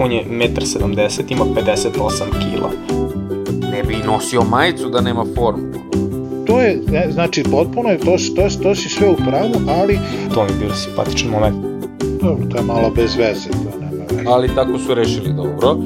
[0.00, 1.92] on je 1,70 m, ima 58
[2.30, 2.62] kg.
[3.70, 5.72] Ne bi nosio majicu da nema formu.
[6.46, 9.98] To je, ne, znači, potpuno je, to, to, to si sve u pravu, ali...
[10.34, 11.56] To mi je bio simpatičan moment.
[12.22, 14.24] Dobro, to je malo bez veze, to nema veze.
[14.28, 15.76] Ali tako su rešili dobro.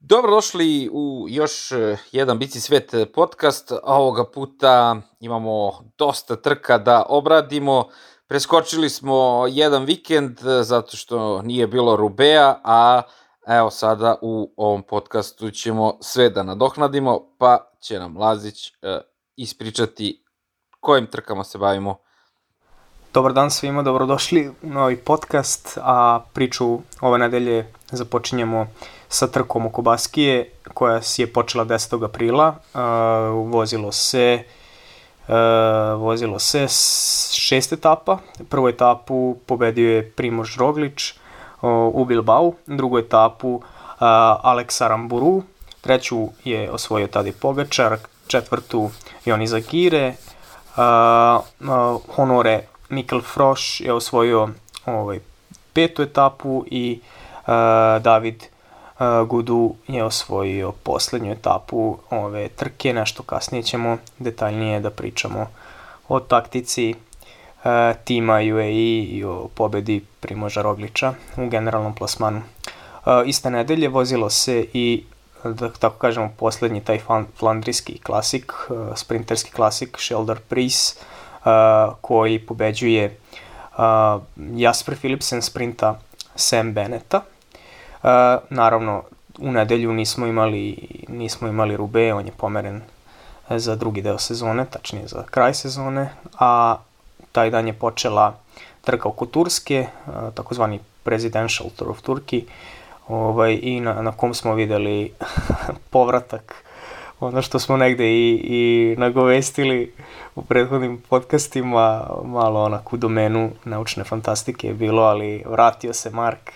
[0.00, 7.06] Dobrodošli u još eh, jedan Bici svet podcast, a ovoga puta imamo dosta trka da
[7.08, 7.84] obradimo.
[8.30, 13.02] Preskočili smo jedan vikend eh, zato što nije bilo Rubea, a
[13.46, 19.00] evo sada u ovom podcastu ćemo sve da nadohnadimo, pa će nam Lazić eh,
[19.36, 20.24] ispričati
[20.80, 21.98] kojim trkama se bavimo.
[23.14, 28.66] Dobar dan svima, dobrodošli u novi podcast, a priču ove nedelje započinjemo
[29.08, 32.04] sa trkom oko Baskije, koja je počela 10.
[32.04, 32.48] aprila.
[32.48, 32.80] Uh,
[33.52, 34.44] vozilo se
[35.96, 36.66] vozilo se
[37.32, 38.18] šest etapa.
[38.48, 41.14] Prvu etapu pobedio je Primož Roglič
[41.92, 43.62] u Bilbao, drugu etapu uh,
[44.42, 45.42] Aleksa Ramburu,
[45.80, 47.96] treću je osvojio Tadi Pogačar,
[48.26, 48.90] četvrtu
[49.24, 50.14] Joni Zagire,
[50.76, 51.44] uh,
[52.16, 54.48] Honore Mikkel Froš je osvojio
[54.86, 55.20] ovaj,
[55.72, 57.00] petu etapu i
[58.00, 58.59] David uh,
[59.26, 65.46] Gudu je osvojio poslednju etapu ove trke, nešto kasnije ćemo detaljnije da pričamo
[66.08, 66.94] o taktici
[68.04, 72.42] tima UAE i o pobedi Primoža Rogliča u generalnom plasmanu.
[73.26, 75.04] Iste nedelje vozilo se i
[75.44, 77.00] da tako kažemo poslednji taj
[77.38, 78.52] flandrijski klasik,
[78.96, 83.18] sprinterski klasik Shelder uh, koji pobeđuje
[84.36, 85.98] Jasper Philipsen sprinta
[86.34, 87.22] Sam Beneta.
[88.50, 89.02] Naravno,
[89.38, 92.80] u nedelju nismo imali, nismo imali Rube, on je pomeren
[93.50, 96.76] za drugi deo sezone, tačnije za kraj sezone, a
[97.32, 98.34] taj dan je počela
[98.84, 99.86] trka oko Turske,
[100.34, 102.42] takozvani Presidential Tour of Turkey,
[103.08, 105.12] ovaj, i na, na kom smo videli
[105.92, 106.64] povratak
[107.20, 109.92] ono što smo negde i, i nagovestili
[110.34, 116.52] u prethodnim podcastima, malo onak u domenu naučne fantastike je bilo, ali vratio se Mark,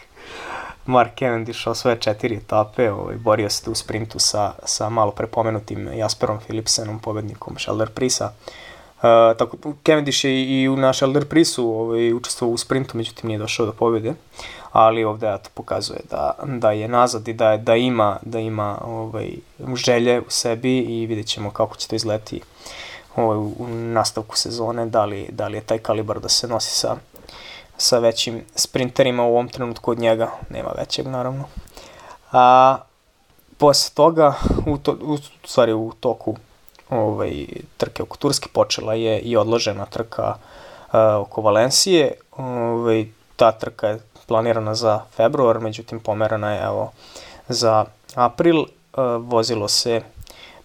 [0.86, 6.38] Mark Cavendish sve četiri etape, ovaj, borio se u sprintu sa, sa malo prepomenutim Jasperom
[6.38, 8.32] Philipsenom, pobednikom Shelder Prisa.
[9.04, 9.56] Uh, tako,
[9.86, 13.72] Cavendish je i, u naš Elder Prisu ovaj, učestvovao u sprintu, međutim nije došao do
[13.72, 14.14] pobjede,
[14.72, 19.30] ali ovde eto, pokazuje da, da je nazad i da, da ima, da ima ovaj,
[19.74, 22.40] želje u sebi i vidjet ćemo kako će to izleti
[23.16, 26.96] ovaj, u nastavku sezone, da li, da li je taj kalibar da se nosi sa,
[27.76, 31.44] sa većim sprinterima u ovom trenutku od njega, nema većeg naravno.
[32.32, 32.76] A,
[33.58, 34.34] posle toga,
[34.66, 36.36] u, to, u stvari u toku
[36.90, 37.46] ovaj,
[37.76, 42.12] trke oko Turske počela je i odložena trka uh, oko Valencije.
[42.36, 46.92] Ovaj, ta trka je planirana za februar, međutim pomerana je evo
[47.48, 47.84] za
[48.14, 48.58] april.
[48.60, 48.66] Uh,
[49.18, 50.02] vozilo se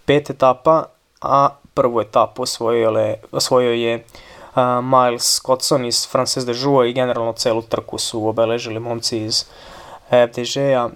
[0.05, 0.83] pet etapa,
[1.21, 4.05] a prvu etapu osvojio, osvojio je
[4.55, 9.45] uh, Miles Scottson iz Frances de Joux i generalno celu trku su obeležili momci iz
[10.09, 10.89] FDŽ-a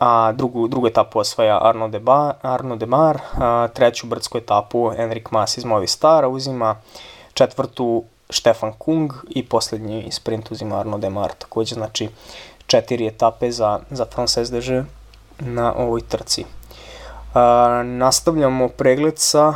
[0.00, 4.92] a drugu, drugu etapu osvaja Arno de, Bar, Arno de Mar, a, treću brdsku etapu
[4.96, 6.76] Enrik Mas iz Stara uzima,
[7.34, 12.08] četvrtu Štefan Kung i poslednji sprint uzima Arno de Mar, takođe znači
[12.66, 14.84] četiri etape za, za Frances de
[15.38, 16.44] na ovoj trci.
[17.34, 19.54] A, nastavljamo pregled sa,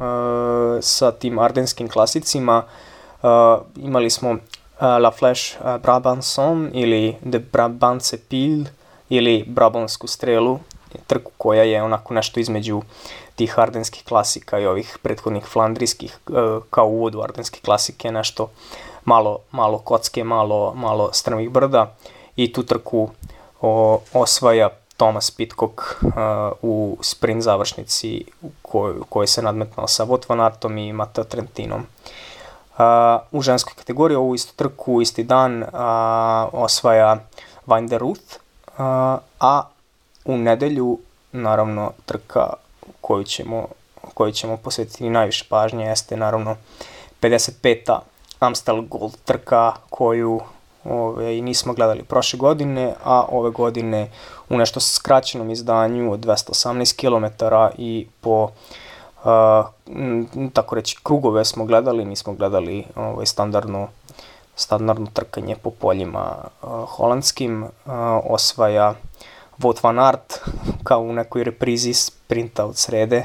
[0.00, 2.62] a, sa tim ardenskim klasicima.
[3.22, 4.36] A, imali smo
[4.78, 8.64] a, La Flèche Brabanson ili De Brabantse Pile,
[9.08, 10.58] ili Brabonsku strelu,
[11.06, 12.82] trku koja je onako nešto između
[13.36, 16.18] tih ardenskih klasika i ovih prethodnih flandrijskih,
[16.70, 18.50] kao uvod u ardenske klasike, nešto
[19.04, 21.94] malo, malo kocke, malo, malo strmih brda
[22.36, 23.10] i tu trku
[23.60, 26.12] o, osvaja Thomas Pitcock uh,
[26.62, 31.80] u sprint završnici u koj, kojoj se nadmetnao sa Vot Van Artom i Mata Trentinom.
[31.80, 31.86] Uh,
[33.32, 35.68] u ženskoj kategoriji ovu istu trku, isti dan uh,
[36.52, 37.16] osvaja
[37.66, 38.42] Van der Ruth
[38.78, 39.62] a, a
[40.24, 40.98] u nedelju
[41.32, 42.52] naravno trka
[43.00, 43.68] koju ćemo,
[44.14, 46.56] koju ćemo posvetiti najviše pažnje jeste naravno
[47.20, 47.98] 55.
[48.38, 50.40] Amstel Gold trka koju
[50.84, 54.10] ove, nismo gledali prošle godine, a ove godine
[54.48, 57.44] u nešto skraćenom izdanju od 218 km
[57.78, 58.50] i po
[60.52, 63.88] tako reći krugove smo gledali, nismo gledali ovaj, standardno
[64.56, 67.70] standardno trkanje po poljima uh, holandskim, uh,
[68.24, 68.94] osvaja
[69.58, 70.40] Wout van Aert
[70.88, 73.24] kao u nekoj reprizi sprinta od srede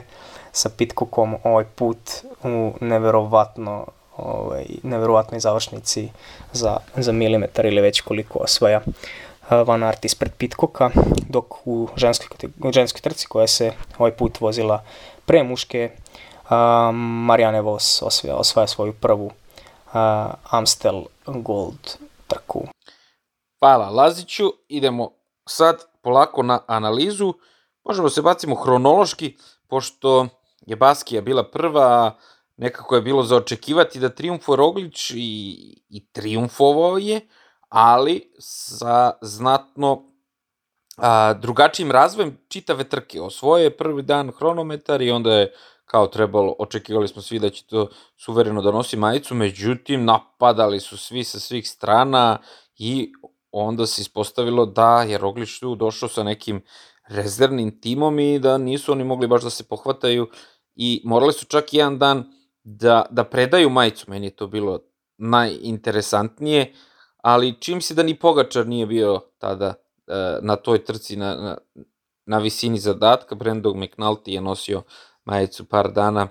[0.52, 1.98] sa Pitcockom ovaj put
[2.44, 3.86] u neverovatno
[4.18, 6.10] ovaj, neverovatnoj završnici
[6.54, 8.82] za, za milimetar ili već koliko osvaja
[9.50, 10.90] Van Aert ispred Pitkoka,
[11.30, 14.84] dok u ženskoj, ženskoj trci koja se ovaj put vozila
[15.28, 15.92] pre muške,
[17.28, 19.32] Marijane Vos osvaja, osvaja svoju prvu
[20.50, 21.98] Amstel Gold
[22.28, 22.68] trku.
[23.60, 25.12] Hvala Laziću, idemo
[25.50, 27.34] sad polako na analizu.
[27.84, 29.38] Možemo se bacimo hronološki,
[29.68, 30.28] pošto
[30.66, 32.18] je Baskija bila prva,
[32.58, 35.52] nekako je bilo za očekivati da triumfo Roglić i,
[35.90, 37.22] i triumfovao je,
[37.70, 40.04] ali sa znatno
[40.98, 43.22] a, drugačijim razvojem čitave trke.
[43.22, 45.54] Osvoje je prvi dan hronometar i onda je
[45.86, 50.98] kao trebalo, očekivali smo svi da će to suvereno da nosi majicu, međutim napadali su
[50.98, 52.38] svi sa svih strana
[52.78, 53.12] i
[53.52, 56.62] onda se ispostavilo da je Roglić tu došao sa nekim
[57.08, 60.28] rezervnim timom i da nisu oni mogli baš da se pohvataju
[60.76, 62.24] i morali su čak jedan dan
[62.64, 64.80] da, da predaju majicu, meni je to bilo
[65.18, 66.74] najinteresantnije,
[67.18, 69.74] ali čim se da ni Pogačar nije bio tada
[70.42, 71.58] na toj trci na, na,
[72.26, 74.84] na visini zadatka, Brendog McNulty je nosio
[75.26, 76.28] majicu par dana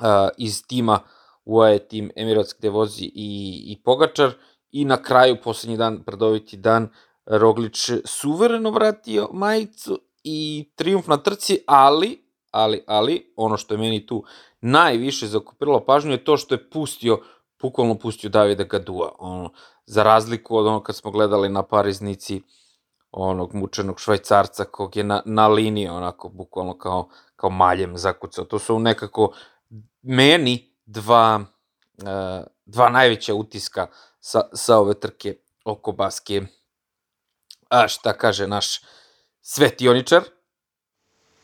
[0.00, 1.00] uh, iz tima
[1.44, 4.32] UAE tim Emirates gde vozi i, i Pogačar
[4.70, 6.88] i na kraju, poslednji dan, predoviti dan,
[7.26, 14.06] Roglič suvereno vratio majicu i triumf na trci, ali, ali, ali, ono što je meni
[14.06, 14.24] tu
[14.60, 17.20] najviše zakupiralo pažnju je to što je pustio,
[17.62, 19.50] bukvalno pustio Davida Gadua, ono,
[19.86, 22.42] za razliku od ono kad smo gledali na Pariznici
[23.12, 28.44] onog mučenog švajcarca kog je na, na liniji onako bukvalno kao, kao maljem zakucao.
[28.44, 29.32] To su nekako
[30.02, 31.40] meni dva,
[32.02, 33.86] uh, dva najveća utiska
[34.20, 36.42] sa, sa ove trke oko Baske.
[37.68, 38.80] A šta kaže naš
[39.40, 40.22] svetioničar?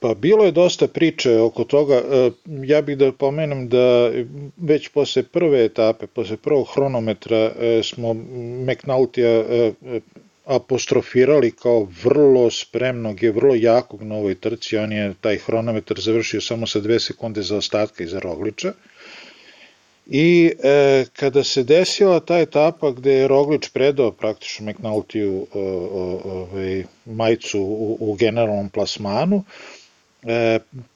[0.02, 1.94] Pa bilo je dosta priče oko toga.
[1.94, 2.30] E,
[2.64, 4.10] ja bih da pomenem da
[4.56, 8.14] već posle prve etape, posle prvog hronometra e, smo
[8.66, 9.44] McNultija
[10.44, 14.76] apostrofirali kao vrlo spremnog i vrlo jakog na ovoj trci.
[14.76, 18.72] On je taj hronometar završio samo sa dve sekunde za ostatka iza Rogliča.
[20.06, 25.46] I e, kada se desila ta etapa gde je Roglič predao praktično McNulty u,
[26.24, 29.81] ovaj, majicu u, u generalnom plasmanu, E,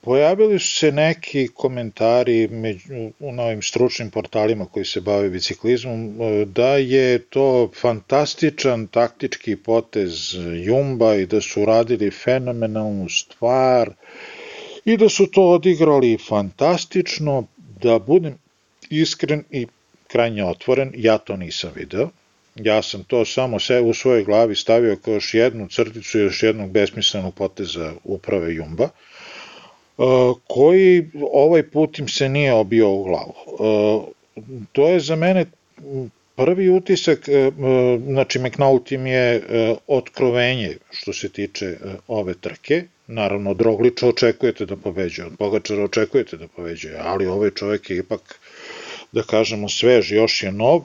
[0.01, 6.45] pojavili su se neki komentari među, u novim stručnim portalima koji se bave biciklizmom e,
[6.45, 13.91] da je to fantastičan taktički potez Jumba i da su radili fenomenalnu stvar
[14.85, 17.47] i da su to odigrali fantastično,
[17.81, 18.37] da budem
[18.89, 19.67] iskren i
[20.07, 22.09] krajnje otvoren, ja to nisam video.
[22.55, 26.71] Ja sam to samo sve u svojoj glavi stavio kao još jednu crticu još jednog
[26.71, 28.89] besmislenog poteza uprave Jumba
[30.47, 33.33] koji ovaj put im se nije obio u glavu.
[34.71, 35.45] To je za mene
[36.35, 37.29] prvi utisak,
[38.05, 39.41] znači McNaught im je
[39.87, 41.77] otkrovenje što se tiče
[42.07, 47.49] ove trke, naravno od Rogliča očekujete da pobeđuje, od Pogačara očekujete da pobeđuje, ali ovaj
[47.49, 48.39] čovjek je ipak,
[49.11, 50.81] da kažemo, svež, još je nov,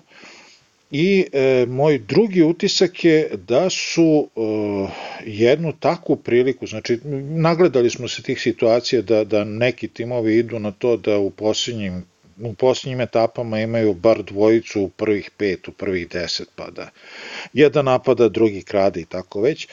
[0.94, 4.40] I e, moj drugi utisak je da su e,
[5.26, 6.98] jednu takvu priliku, znači
[7.30, 12.04] nagledali smo se tih situacija da, da neki timovi idu na to da u posljednjim
[12.42, 16.90] u posljednjim etapama imaju bar dvojicu u prvih pet, u prvih deset, pa da
[17.52, 19.68] jedan napada, drugi krade i tako već.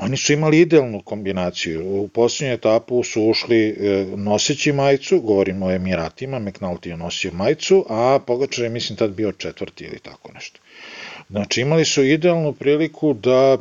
[0.00, 1.86] Oni su imali idealnu kombinaciju.
[1.86, 7.86] U posljednju etapu su ušli e, noseći majicu, govorimo o Emiratima, McNulty je nosio majicu,
[7.88, 10.60] a Pogačar je mislim tad bio četvrti ili tako nešto.
[11.30, 13.58] Znači imali su idealnu priliku da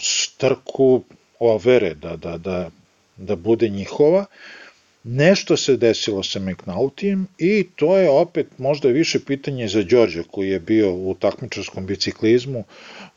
[0.00, 1.02] strku
[1.38, 2.70] overe, da, da, da,
[3.16, 4.26] da bude njihova,
[5.08, 10.48] Nešto se desilo sa McNautijem i to je opet možda više pitanje za Đorđe koji
[10.50, 12.64] je bio u takmičarskom biciklizmu.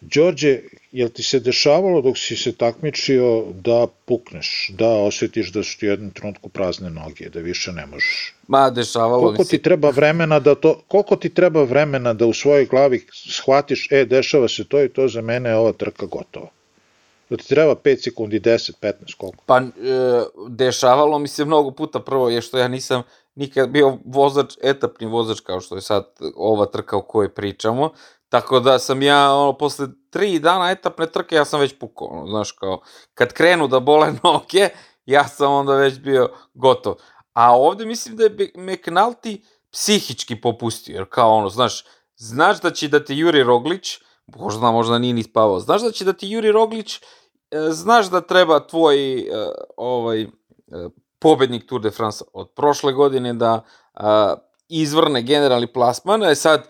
[0.02, 0.60] Đorđe,
[0.92, 5.88] je ti se dešavalo dok si se takmičio da pukneš, da osjetiš da su ti
[5.88, 8.36] u jednom trenutku prazne noge, da više ne možeš?
[8.48, 9.58] Ma, dešavalo koliko mi se.
[9.58, 14.06] Ti treba vremena da to, koliko ti treba vremena da u svojoj glavi shvatiš, e,
[14.06, 16.50] dešava se to i to, za mene je ova trka gotova?
[17.30, 19.44] Da ti treba 5 sekundi, 10, 15, koliko?
[19.46, 19.64] Pa, e,
[20.48, 23.04] dešavalo mi se mnogo puta prvo, je što ja nisam
[23.36, 26.06] nikad bio vozač, etapni vozač, kao što je sad
[26.36, 27.92] ova trka o kojoj pričamo,
[28.30, 32.28] tako da sam ja, ono, posle tri dana etapne trke, ja sam već pukao, ono,
[32.28, 32.82] znaš, kao,
[33.14, 34.70] kad krenu da bole noge,
[35.06, 36.96] ja sam onda već bio gotov.
[37.34, 42.88] A ovde mislim da je McNulty psihički popustio, jer kao ono, znaš, znaš da će
[42.88, 46.52] da te Juri Roglić, možda, možda nije ni spavao, znaš da će da ti Juri
[46.52, 47.00] Roglić
[47.52, 49.26] E, znaš da treba tvoj e,
[49.78, 50.28] ovaj e,
[51.20, 53.62] pobednik Tour de France od prošle godine da
[54.70, 56.68] izvrne generalni plasman, e sad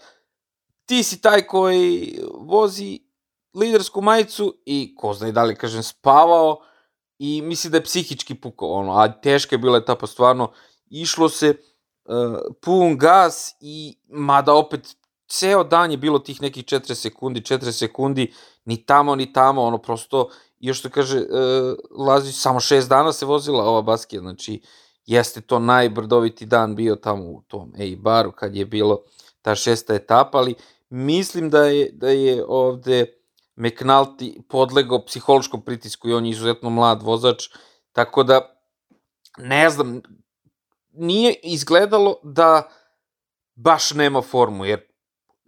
[0.90, 3.00] ti si taj koji vozi
[3.54, 6.62] lidersku majicu i ko zna i da li, kažem, spavao
[7.20, 10.52] i misli da je psihički pukao, ono, a teška je bila etapa, stvarno,
[10.90, 14.96] išlo se uh, pun gas i, mada opet,
[15.28, 18.34] ceo dan je bilo tih nekih 4 sekundi, 4 sekundi,
[18.66, 20.30] ni tamo, ni tamo, ono, prosto,
[20.60, 24.62] još što kaže, uh, Lazić, samo 6 dana se vozila ova baskija, znači,
[25.06, 29.04] jeste to najbrdoviti dan bio tamo u tom Eibaru, kad je bilo
[29.42, 30.56] ta šesta etapa, ali
[30.90, 33.06] mislim da je, da je ovde
[33.58, 37.50] McNulty podlegao psihološkom pritisku i on je izuzetno mlad vozač,
[37.92, 38.56] tako da
[39.38, 40.02] ne znam,
[40.92, 42.70] nije izgledalo da
[43.56, 44.82] baš nema formu, jer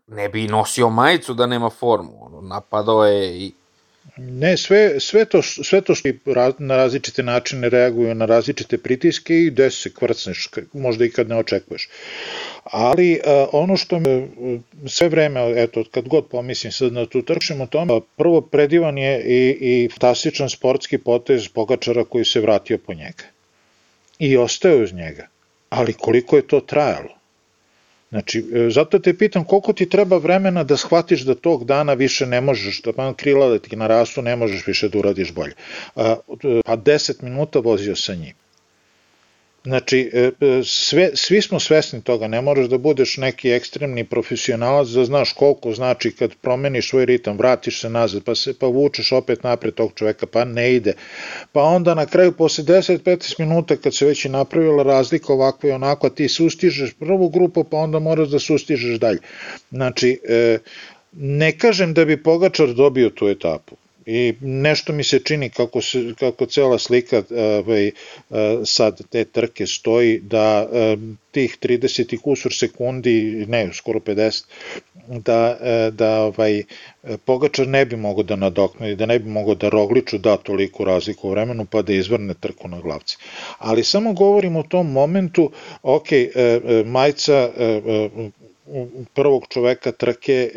[0.07, 3.53] ne bi nosio majicu da nema formu, ono, napadao je i
[4.17, 6.10] Ne, sve, sve, to, sve to što
[6.60, 11.38] na različite načine reaguju na različite pritiske i gde se kvrcneš, možda i kad ne
[11.38, 11.89] očekuješ.
[12.63, 14.27] Ali uh, ono što me
[14.88, 19.24] sve vreme, eto, kad god pomislim sad na tu trkšem o tome, prvo predivan je
[19.25, 23.24] i, i fantastičan sportski potez Pogačara koji se vratio po njega.
[24.20, 25.27] I ostao uz njega.
[25.70, 27.20] Ali koliko je to trajalo?
[28.11, 32.25] Znači, e, zato te pitam koliko ti treba vremena da shvatiš da tog dana više
[32.25, 35.53] ne možeš, da pa krila da ti narastu, ne možeš više da uradiš bolje.
[36.65, 38.33] Pa 10 minuta vozio sa njim.
[39.63, 44.87] Znači, e, e, sve, svi smo svesni toga, ne moraš da budeš neki ekstremni profesionalac
[44.87, 49.11] da znaš koliko znači kad promeniš svoj ritam, vratiš se nazad, pa se pa vučeš
[49.11, 50.93] opet napred tog čoveka, pa ne ide.
[51.51, 55.71] Pa onda na kraju posle 10-15 minuta kad se već i napravila razlika ovako i
[55.71, 59.19] onako, ti sustižeš prvu grupu, pa onda moraš da sustižeš dalje.
[59.71, 60.57] Znači, e,
[61.11, 63.75] ne kažem da bi Pogačar dobio tu etapu,
[64.05, 67.91] I nešto mi se čini kako, se, kako cela slika ovaj,
[68.65, 70.67] sad te trke stoji, da
[71.31, 74.43] tih 30 kusur sekundi, ne, skoro 50,
[75.08, 75.58] da,
[75.93, 76.63] da ovaj,
[77.25, 81.27] Pogačar ne bi mogao da nadoknadi, da ne bi mogao da Rogliču da toliko razliku
[81.27, 83.17] u vremenu pa da izvrne trku na glavci.
[83.58, 85.51] Ali samo govorim u tom momentu,
[85.84, 86.08] ok,
[86.86, 87.50] majca
[89.13, 90.51] prvog čoveka trke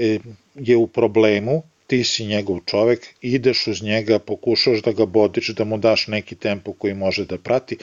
[0.55, 5.64] je u problemu, ti si njegov čovek, ideš uz njega, pokušaš da ga bodiš, da
[5.64, 7.79] mu daš neki tempo koji može da prati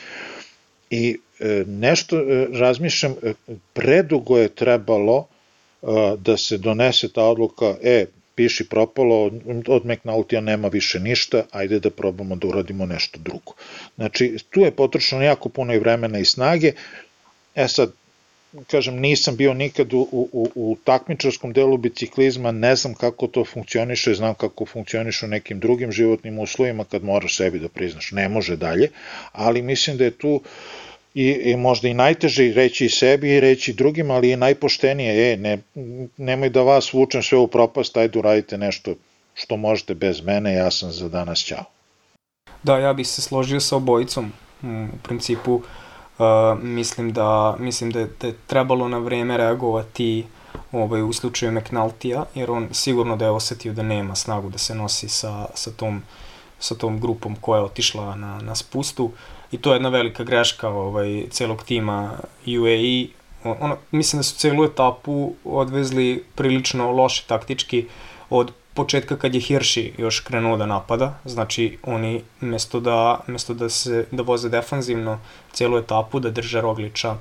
[0.90, 3.34] i e, nešto e, razmišljam, e,
[3.74, 5.28] predugo je trebalo
[6.18, 8.06] da se donese ta odluka, e,
[8.36, 9.32] piši propalo,
[9.68, 13.54] od McNultija nema više ništa, ajde da probamo da uradimo nešto drugo.
[13.96, 16.72] Znači, tu je potrošeno jako puno i vremena i snage,
[17.56, 17.94] e sad,
[18.68, 24.14] kažem, nisam bio nikad u, u, u takmičarskom delu biciklizma, ne znam kako to funkcioniše,
[24.14, 28.56] znam kako funkcioniše u nekim drugim životnim uslovima kad moraš sebi da priznaš, ne može
[28.56, 28.90] dalje,
[29.32, 30.42] ali mislim da je tu
[31.14, 35.38] i, i možda i najteže reći i sebi i reći drugim, ali je najpoštenije, e,
[35.38, 35.58] ne,
[36.18, 38.96] nemoj da vas vučem sve u propast, ajde uradite nešto
[39.34, 41.64] što možete bez mene, ja sam za danas, ćao.
[42.64, 44.32] Da, ja bih se složio sa obojicom,
[44.64, 45.62] u principu, uh,
[46.20, 50.26] Uh, mislim da mislim da je, da je trebalo na vreme reagovati
[50.72, 54.76] ovaj, u slučaju McNultija, jer on sigurno da je osetio da nema snagu da se
[54.76, 56.02] nosi sa, sa, tom,
[56.60, 59.12] sa tom grupom koja je otišla na, na spustu
[59.52, 62.12] i to je jedna velika greška ovaj, celog tima
[62.48, 63.08] UAE.
[63.44, 67.88] Ono, mislim da su celu etapu odvezli prilično loše taktički
[68.30, 73.70] od početka kad je Hirši još krenuo da napada, znači oni mesto da, mesto da
[73.70, 75.20] se da voze defanzivno
[75.52, 77.16] celu etapu, da drže Rogliča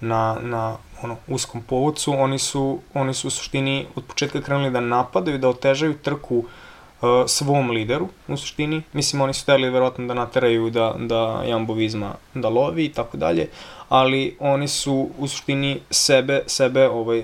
[0.00, 4.80] na, na ono, uskom povucu, oni su, oni su u suštini od početka krenuli da
[4.80, 8.82] napadaju, da otežaju trku uh, svom lideru, u suštini.
[8.92, 13.16] Mislim, oni su hteli verovatno da nateraju da, da Jambo Vizma da lovi i tako
[13.16, 13.48] dalje,
[13.88, 17.22] ali oni su u suštini sebe, sebe, ovaj,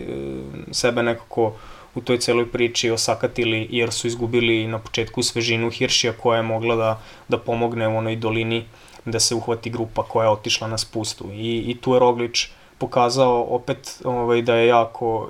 [0.73, 1.55] sebe nekako uh,
[1.99, 6.77] u toj celoj priči osakatili jer su izgubili na početku svežinu Hiršija koja je mogla
[6.77, 8.65] da, da pomogne u onoj dolini
[9.05, 11.31] da se uhvati grupa koja je otišla na spustu.
[11.33, 15.29] I, i tu je Roglič pokazao opet ovaj, da je jako,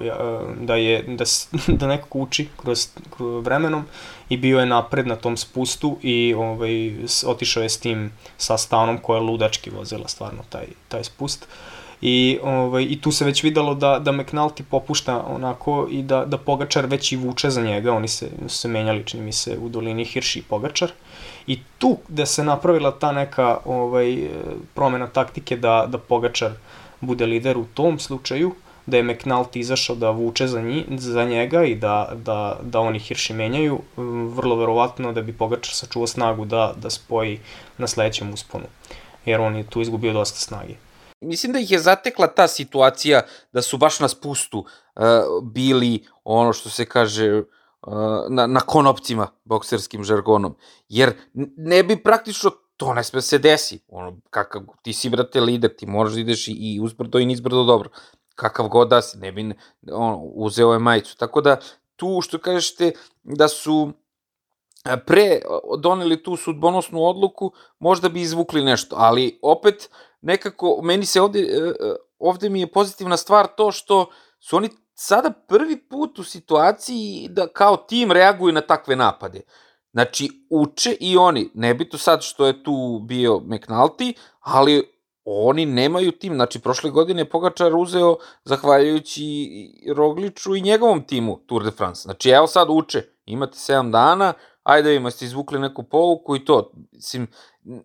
[0.61, 1.25] da je, da,
[1.81, 3.85] da nekako uči kroz, kroz vremenom
[4.29, 6.93] i bio je napred na tom spustu i ovaj,
[7.27, 11.45] otišao je s tim sastavom koja je ludački vozila stvarno taj, taj spust.
[11.45, 16.25] Uh, I, ovaj, I tu se već videlo da, da McNulty popušta onako i da,
[16.25, 17.93] da Pogačar već i vuče za njega.
[17.93, 20.93] Oni se, se menjali, čini mi se, u dolini Hirši i Pogačar.
[21.47, 24.29] I tu da se napravila ta neka ovaj,
[24.75, 26.53] promena taktike da, da Pogačar
[27.01, 28.55] bude lider u tom slučaju,
[28.87, 32.99] da je McNulty izašao da vuče za, nji, za njega i da, da, da oni
[32.99, 33.81] Hirši menjaju,
[34.37, 37.41] vrlo verovatno da bi Pogačar sačuvao snagu da, da spoji
[37.79, 38.65] na sledećem usponu,
[39.25, 40.75] jer on je tu izgubio dosta snage.
[41.21, 43.23] Mislim da ih je zatekla ta situacija
[43.53, 45.03] da su baš na spustu uh,
[45.43, 47.45] bili ono što se kaže uh,
[48.29, 50.57] na, na konopcima bokserskim žargonom.
[50.89, 51.13] Jer
[51.57, 53.81] ne bi praktično to ne sme se desi.
[53.89, 57.65] Ono, kakav, ti si, brate, lider, ti moraš da ideš i, i uzbrdo i nizbrdo
[57.65, 57.91] dobro.
[58.35, 59.55] Kakav god da si, ne bi,
[59.93, 61.17] ono, uzeo je majicu.
[61.17, 61.57] Tako da,
[61.97, 63.93] tu što kažete da su
[65.07, 65.41] pre
[65.79, 71.45] doneli tu sudbonosnu odluku, možda bi izvukli nešto, ali opet nekako, meni se ovde, e,
[71.45, 74.11] e, ovde mi je pozitivna stvar to što
[74.41, 79.41] su oni sada prvi put u situaciji da kao tim reaguju na takve napade.
[79.93, 86.35] Znači, uče i oni, nebito sad što je tu bio McNulty, ali oni nemaju tim.
[86.35, 89.49] Znači, prošle godine je Pogačar uzeo, zahvaljujući
[89.97, 92.03] Rogliču i njegovom timu Tour de France.
[92.03, 94.33] Znači, evo sad uče, imate 7 dana,
[94.63, 96.73] ajde ima, ste izvukli neku pouku i to.
[96.93, 97.27] Mislim,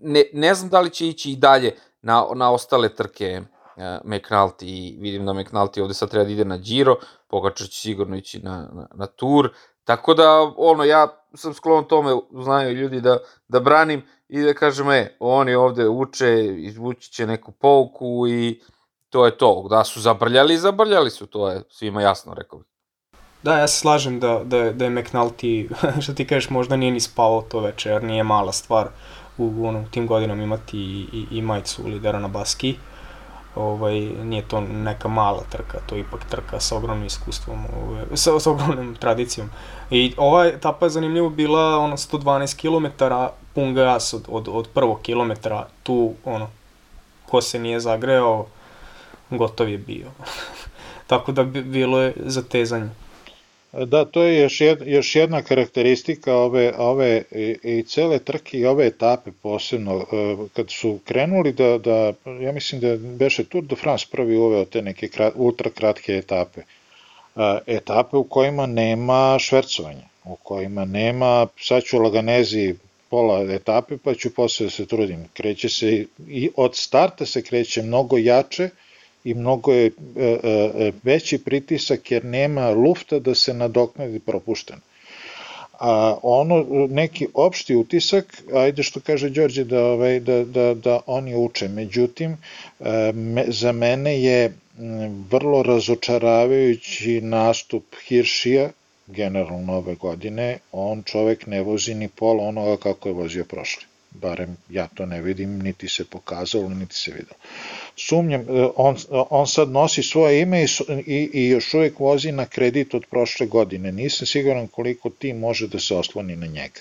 [0.02, 5.02] ne, ne znam da li će ići i dalje na, na ostale trke uh, McNulty
[5.02, 6.96] vidim da McNulty ovde sad treba da ide na Giro,
[7.28, 9.50] Pogačar će sigurno ići na, na, na Tour,
[9.84, 12.12] tako da, ono, ja sam sklon tome,
[12.44, 13.18] znaju ljudi da,
[13.48, 18.62] da branim i da kažem, e, oni ovde uče, izvući će neku pouku i
[19.10, 19.68] to je to.
[19.70, 22.68] Da su zabrljali, zabrljali su, to je svima jasno, rekao bih.
[23.44, 25.70] Da, ja se slažem da, da, da je McNulty,
[26.04, 28.88] što ti kažeš, možda nije ni spavao to veče, jer nije mala stvar
[29.38, 32.76] u, ono, tim godinama imati i, i, i majicu lidera na baski.
[33.56, 38.40] Ovaj, nije to neka mala trka, to je ipak trka sa ogromnim iskustvom, ovaj, sa,
[38.40, 39.50] sa ogromnom tradicijom.
[39.92, 43.04] I ova etapa je zanimljivo bila ono 112 km,
[43.54, 46.48] pun gas od, od, od prvog kilometra, tu ono,
[47.30, 48.46] ko se nije zagreo,
[49.30, 50.08] gotov je bio.
[51.08, 52.90] Tako da bilo je zatezanje.
[53.74, 58.66] Da, to je još, jed, još jedna karakteristika ove, ove i, i cele trke i
[58.66, 60.00] ove etape posebno.
[60.00, 64.66] E, kad su krenuli da, da ja mislim da beše Tour de France prvi uveo
[64.66, 66.62] te neke krat, ultra kratke etape.
[66.62, 72.76] E, etape u kojima nema švercovanja, u kojima nema, sad ću laganezi
[73.10, 75.26] pola etape pa ću posle da se trudim.
[75.34, 78.70] Kreće se i od starta se kreće mnogo jače,
[79.24, 79.92] i mnogo je e,
[80.44, 84.76] e, veći pritisak jer nema lufta da se nadoknadi propušten.
[85.80, 91.36] A ono, neki opšti utisak, ajde što kaže Đorđe da, ovaj, da, da, da oni
[91.36, 92.38] uče, međutim,
[92.80, 94.54] e, me, za mene je
[95.32, 98.70] vrlo razočaravajući nastup Hiršija,
[99.08, 104.58] generalno ove godine, on čovek ne vozi ni pola onoga kako je vozio prošle barem
[104.70, 107.36] ja to ne vidim, niti se pokazalo, niti se videlo.
[107.96, 110.68] Sumnjam, e, on, on sad nosi svoje ime i,
[111.06, 113.92] i, i još uvijek vozi na kredit od prošle godine.
[113.92, 116.80] Nisam siguran koliko tim može da se osloni na njega.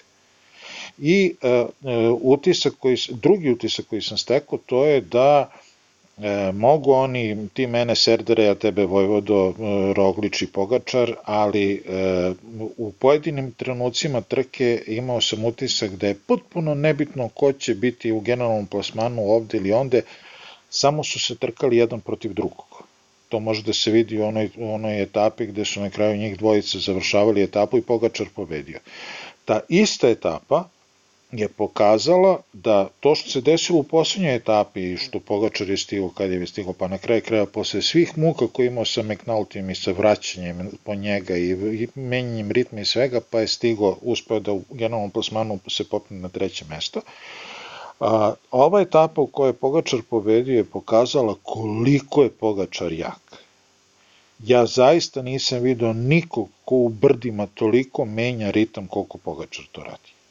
[0.98, 1.68] I uh,
[2.20, 5.52] utisak koji, drugi utisak koji sam stekao, to je da
[6.18, 12.32] E, mogu oni, ti mene Serdare, ja tebe Vojvodo, e, Roglič i Pogačar, ali e,
[12.76, 18.20] u pojedinim trenucima trke imao sam utisak da je potpuno nebitno ko će biti u
[18.20, 20.02] generalnom plasmanu ovde ili onde,
[20.70, 22.82] samo su se trkali jedan protiv drugog.
[23.28, 26.38] To može da se vidi u onoj, u onoj etapi gde su na kraju njih
[26.38, 28.80] dvojica završavali etapu i Pogačar pobedio.
[29.44, 30.68] Ta ista etapa,
[31.32, 36.08] je pokazala da to što se desilo u poslednjoj etapi i što Pogačar je stigo
[36.08, 39.74] kad je stigo, pa na kraj kraja posle svih muka koje imao sa McNultyjem i
[39.74, 44.52] sa vraćanjem po njega i, i menjanjem ritma i svega, pa je stigo, uspeo da
[44.52, 47.00] u generalnom plasmanu se popne na treće mesto.
[48.00, 53.42] A, ova etapa u kojoj je Pogačar pobedio je pokazala koliko je Pogačar jak.
[54.44, 60.21] Ja zaista nisam video nikog ko u brdima toliko menja ritam koliko Pogačar to radi.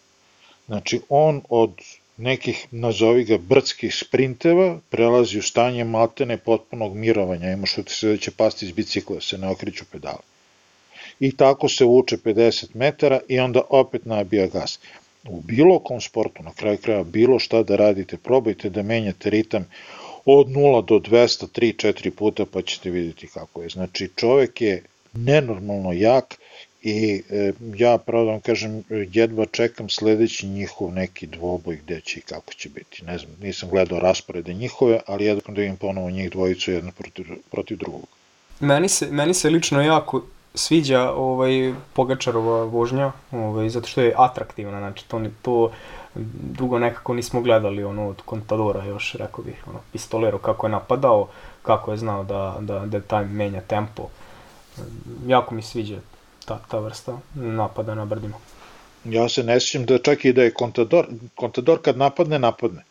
[0.72, 1.72] Znači, on od
[2.18, 8.08] nekih, nazovi ga, brdskih sprinteva, prelazi u stanje maltene potpunog mirovanja, ima što ti se
[8.08, 10.24] da će pasti iz bicikla, se ne okriću pedale.
[11.20, 14.80] I tako se vuče 50 metara i onda opet nabija gas.
[15.28, 19.68] U bilo kom sportu, na kraju kraja, bilo šta da radite, probajte da menjate ritam
[20.26, 23.70] od 0 do 200, 3, 4 puta, pa ćete vidjeti kako je.
[23.70, 26.38] Znači, čovek je nenormalno jak,
[26.82, 32.20] i e, ja pravo da vam kažem jedva čekam sledeći njihov neki dvoboj gde će
[32.20, 36.10] i kako će biti ne znam, nisam gledao rasporede njihove ali jedva da im ponovo
[36.10, 38.08] njih dvojicu jedno protiv, protiv drugog
[38.62, 40.22] meni se, meni se lično jako
[40.56, 45.72] sviđa ovaj Pogačarova vožnja, ovaj zato što je atraktivna, znači to to
[46.58, 51.28] dugo nekako nismo gledali ono od Contadora još rekao bih, ono pistolero kako je napadao,
[51.62, 54.08] kako je znao da da da taj menja tempo.
[55.28, 56.00] Jako mi sviđa
[56.52, 58.38] ta, ta vrsta napada na brdima.
[59.06, 61.08] Ja se ne sjećam da čak i da je Contador,
[61.40, 62.84] Contador kad napadne, napadne.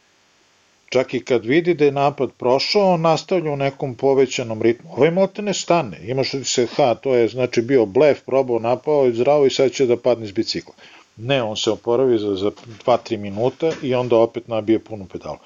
[0.90, 4.90] čak i kad vidi da je napad prošao, on nastavlja u nekom povećanom ritmu.
[4.96, 9.07] Ovaj malte ne stane, imaš da se, ha, to je znači bio blef, probao, napao
[9.07, 10.75] i zdravo i sad će da padne iz bicikla.
[11.16, 12.51] Ne, on se oporavi za, za
[12.87, 15.38] 2-3 minuta i onda opet nabije punu pedalu.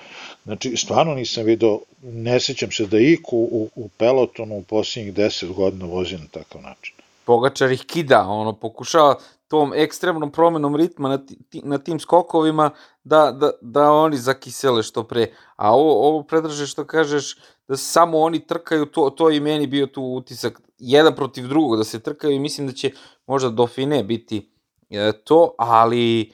[0.45, 5.53] Znači, stvarno nisam video, ne sećam se da iku u, u pelotonu u posljednjih 10
[5.53, 7.04] godina vozi na takav način.
[7.27, 9.15] Pogačar ih kida, ono, pokušava
[9.49, 12.71] tom ekstremnom promenom ritma na, ti, na tim skokovima
[13.05, 15.33] da, da, da oni zakisele što pre.
[15.57, 17.37] A ovo, ovo predraže što kažeš
[17.69, 21.85] da samo oni trkaju, to, to i meni bio tu utisak jedan protiv drugog, da
[21.85, 22.93] se trkaju i mislim da će
[23.27, 24.51] možda Dauphine biti
[24.91, 26.33] e, to, ali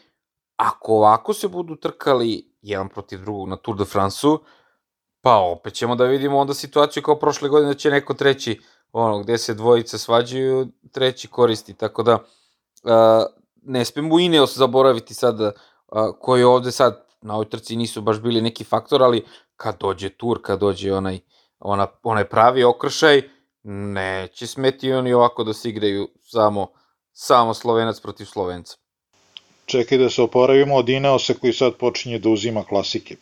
[0.56, 4.38] ako ovako se budu trkali jedan protiv drugog na Tour de France-u,
[5.22, 8.60] pa opet ćemo da vidimo onda situaciju kao prošle godine da će neko treći,
[8.92, 12.20] ono, gde se dvojice svađaju, treći koristi, tako da uh,
[13.62, 15.50] ne smemo Ineos zaboraviti sad, uh,
[16.20, 19.24] koji ovde sad na ovoj trci nisu baš bili neki faktor, ali
[19.56, 21.18] kad dođe tur, kad dođe onaj,
[21.58, 23.22] ona, onaj pravi okršaj,
[23.62, 26.66] neće smeti oni ovako da se igraju samo,
[27.12, 28.76] samo Slovenac protiv Slovenca.
[29.66, 33.16] Čekaj da se oporavimo od Ineosa koji sad počinje da uzima klasike.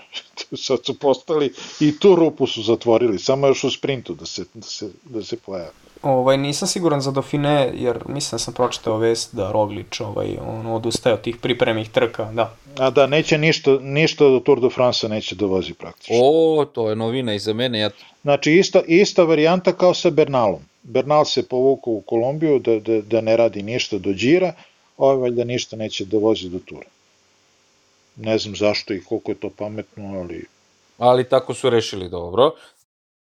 [0.66, 4.66] sad su postali i tu rupu su zatvorili, samo još u sprintu da se, da
[4.66, 5.70] se, da se pojave.
[6.02, 10.66] Ovaj, nisam siguran za Dofine, jer mislim da sam pročitao vest da Roglič ovaj, on
[10.66, 12.54] odustaje od tih pripremih trka, da.
[12.78, 16.16] A da, neće ništa, ništa do Tour de France neće da vozi praktično.
[16.22, 17.78] O, to je novina i za mene.
[17.78, 17.90] Ja...
[18.22, 20.60] Znači, ista, ista varijanta kao sa Bernalom.
[20.82, 24.52] Bernal se povukao u Kolumbiju da, da, da ne radi ništa do džira,
[24.98, 26.86] ovaj valjda ništa neće da vozi do tura.
[28.16, 30.44] Ne znam zašto i koliko je to pametno, ali...
[30.98, 32.50] Ali tako su rešili dobro.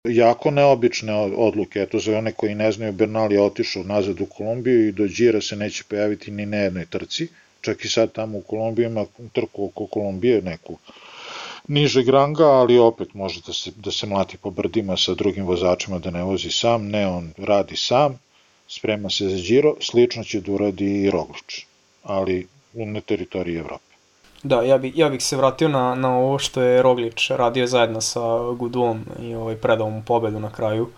[0.03, 4.87] Jako neobične odluke, eto za one koji ne znaju, Bernal je otišao nazad u Kolumbiju
[4.87, 7.27] i do Đira se neće pojaviti ni na jednoj trci,
[7.61, 10.77] čak i sad tamo u Kolumbiji ima trku oko Kolumbije neku
[11.69, 15.99] niže granga, ali opet može da se, da se mlati po brdima sa drugim vozačima
[15.99, 18.19] da ne vozi sam, ne, on radi sam,
[18.67, 21.65] sprema se za Giro, slično će da uradi i Roglič,
[22.03, 23.88] ali na teritoriji Evrope.
[24.43, 28.01] Da, ja, bi, ja bih se vratio na, na ovo što je Roglič radio zajedno
[28.01, 28.19] sa
[28.53, 30.89] Gudom i ovaj, predao mu pobedu na kraju.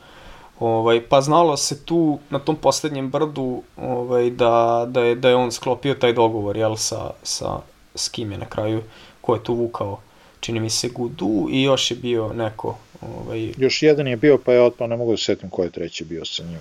[0.59, 5.35] Ovaj, pa znalo se tu na tom poslednjem brdu ovaj, da, da, je, da je
[5.35, 7.59] on sklopio taj dogovor jel, sa, sa,
[7.95, 8.83] s kim je na kraju,
[9.21, 9.99] ko je tu vukao
[10.39, 13.53] čini mi se Gudu i još je bio neko ovaj...
[13.57, 16.05] još jedan je bio pa je otpao ne mogu da se setim ko je treći
[16.05, 16.59] bio sa njim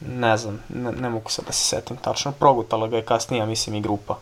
[0.00, 3.46] ne znam, ne, ne mogu sad da se setim tačno, progutala ga je kasnije, ja
[3.46, 4.18] mislim, i grupa.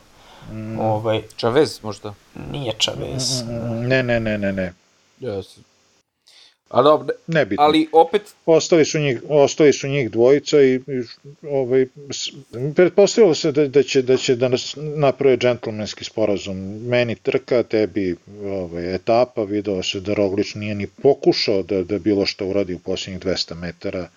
[0.50, 0.80] Mm.
[0.80, 2.14] Ovaj, Čavez možda?
[2.50, 3.42] Nije Čavez.
[3.80, 4.72] Ne, ne, ne, ne, ne.
[5.20, 5.58] Yes.
[6.72, 7.64] A dobro, ne bitno.
[7.64, 8.22] ali opet...
[8.46, 11.02] Ostali su njih, ostali su njih dvojica i, i
[11.50, 11.86] ovaj,
[12.76, 16.56] pretpostavilo se da, da, će, da će da nas naprave džentlmenski sporazum.
[16.86, 22.26] Meni trka, tebi ovaj, etapa, video se da Roglič nije ni pokušao da, da bilo
[22.26, 24.08] što uradi u posljednjih 200 metara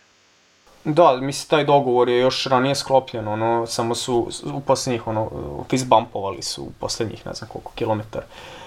[0.86, 5.30] Da, mislim, taj dogovor je još ranije sklopljen, ono, samo su u poslednjih, ono,
[5.70, 8.26] fist bumpovali su u poslednjih, ne znam koliko, kilometara.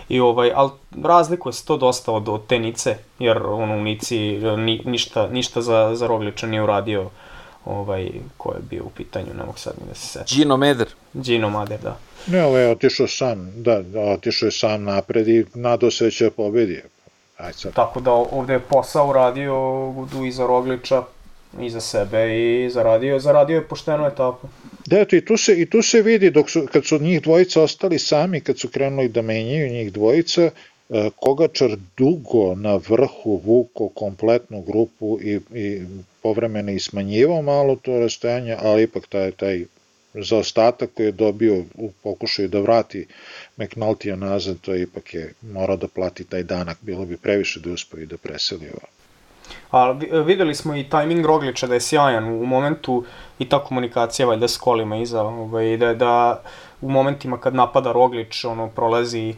[0.08, 0.70] I ovaj, ali
[1.02, 4.18] razlikuje se to dosta od, od te Nice, jer ono, u Nici
[4.56, 7.10] ni, ništa, ništa za, za Rogliča nije uradio
[7.64, 10.34] ovaj, ko je bio u pitanju, ne mogu sad ni da se seća.
[10.36, 10.88] Gino Meder.
[11.14, 11.96] Gino Meder, da.
[12.26, 16.10] Ne, ovaj je otišao sam, da, da otišao je sam napred i nadao se da
[16.10, 16.82] će pobedi.
[17.38, 17.72] Aj sad.
[17.74, 19.54] Tako da ovde je posao uradio
[19.90, 21.02] Gudu iza Rogliča,
[21.60, 24.48] i za sebe i zaradio, zaradio je poštenu etapu.
[24.86, 27.62] Da, eto, i tu se, i tu se vidi, dok su, kad su njih dvojica
[27.62, 30.50] ostali sami, kad su krenuli da menjaju njih dvojica, e,
[31.16, 35.80] Kogačar dugo na vrhu vuko kompletnu grupu i, i
[36.22, 39.64] povremeno i smanjivao malo to rastojanje, ali ipak taj, taj
[40.14, 43.06] zaostatak koji je dobio u pokušaju da vrati
[43.56, 48.00] McNulty nazad, to ipak je morao da plati taj danak, bilo bi previše da uspeo
[48.00, 48.70] i da preseli.
[49.70, 49.90] A
[50.24, 53.04] videli smo i tajming Rogliča da je sjajan u momentu
[53.38, 56.42] i ta komunikacija valjda s kolima iza, ovaj, da, da
[56.80, 59.34] u momentima kad napada Roglič, ono, prolazi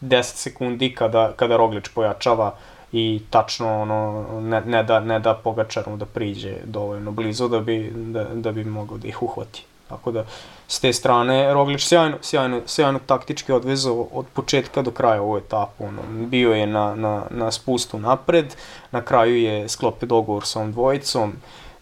[0.00, 2.54] 10 sekundi kada, kada Roglič pojačava
[2.92, 7.92] i tačno ono, ne, ne, da, ne da Pogačaru da priđe dovoljno blizu da bi,
[7.94, 9.64] da, da bi mogao da ih uhvati.
[9.88, 10.24] Tako da,
[10.68, 15.84] s te strane, Roglič sjajno, sjajno, sjajno taktički odvezao od početka do kraja ovu etapu.
[15.84, 18.56] Ono, bio je na, na, na spustu napred,
[18.90, 21.32] na kraju je sklopio dogovor sa ovom dvojicom,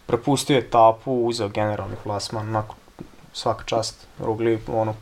[0.05, 2.75] prepustio etapu, uzeo generalni plasman, onako,
[3.33, 4.95] svaka čast, Rogli, ono,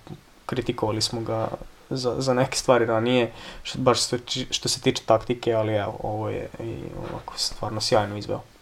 [0.45, 1.47] kritikovali smo ga
[1.89, 3.31] za, za neke stvari ranije,
[3.63, 4.17] što, baš što,
[4.49, 6.75] što se tiče taktike, ali evo, ovo je i
[7.09, 8.54] ovako stvarno sjajno izveo.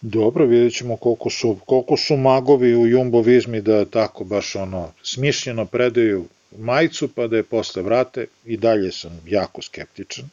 [0.00, 4.92] Dobro, vidjet ćemo koliko su, koliko su magovi u Jumbo Vizmi da tako baš ono
[5.02, 6.24] smišljeno predaju
[6.58, 10.24] majicu pa da je posle vrate i dalje sam jako skeptičan.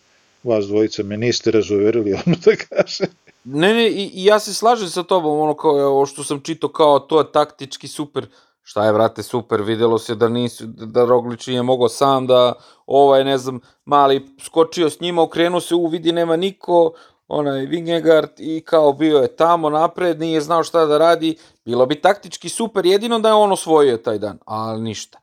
[0.43, 3.03] Vas dvojica me niste razuverili, ono da kaže.
[3.43, 6.71] Ne, ne, i, i ja se slažem sa tobom, ono kao ovo što sam čito
[6.71, 8.27] kao to je taktički super,
[8.63, 12.53] šta je, vrate, super, videlo se da nisu, da Roglič nije mogao sam, da
[12.85, 16.91] ovaj, ne znam, mali skočio s njima, okrenuo se, u vidi nema niko,
[17.27, 22.01] onaj Vingegaard i kao bio je tamo napred, nije znao šta da radi, bilo bi
[22.01, 25.19] taktički super, jedino da je on osvojio taj dan, ali ništa.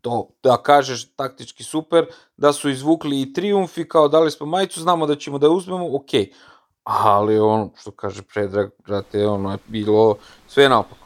[0.00, 5.06] To, da kažeš taktički super, da su izvukli i triumfi, kao dali smo majicu, znamo
[5.06, 6.22] da ćemo da je uzmemo, okej.
[6.22, 6.32] Okay.
[6.84, 10.16] Ali ono, što kaže Predrag, brate, ono je bilo
[10.48, 11.04] sve naopako.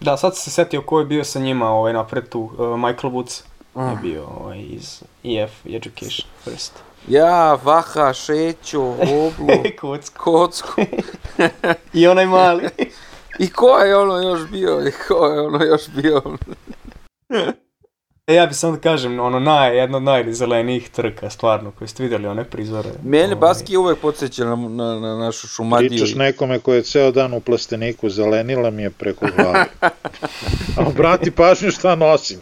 [0.00, 3.42] Da, sad se setio ko je bio sa njima ovaj, napred tu, uh, Michael Woods
[3.82, 6.72] je bio ovaj, iz EF Education First.
[7.08, 10.18] Ja, Vaha, Šećo, Oblu, Kocku.
[10.18, 10.80] Kocku.
[11.92, 12.68] I onaj mali.
[13.38, 14.88] I ko je ono još bio?
[14.88, 16.22] I ko je ono još bio?
[18.28, 22.02] E, ja bih samo da kažem, ono, naj, jedno od najzelenijih trka, stvarno, koje ste
[22.02, 22.90] videli, one prizore.
[23.04, 23.36] Mene ovaj.
[23.36, 25.88] Baski uvek podsjeća na, na, na našu šumadiju.
[25.88, 29.64] Pričaš nekome koji je ceo dan u plasteniku, zelenila mi je preko glave.
[30.76, 32.38] A obrati pažnju šta nosim.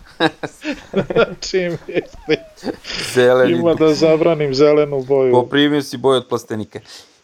[1.50, 2.02] Čim je
[3.14, 3.52] Zeleni.
[3.52, 5.32] Ima da zabranim zelenu boju.
[5.32, 6.80] Poprimio si boju od plastenike.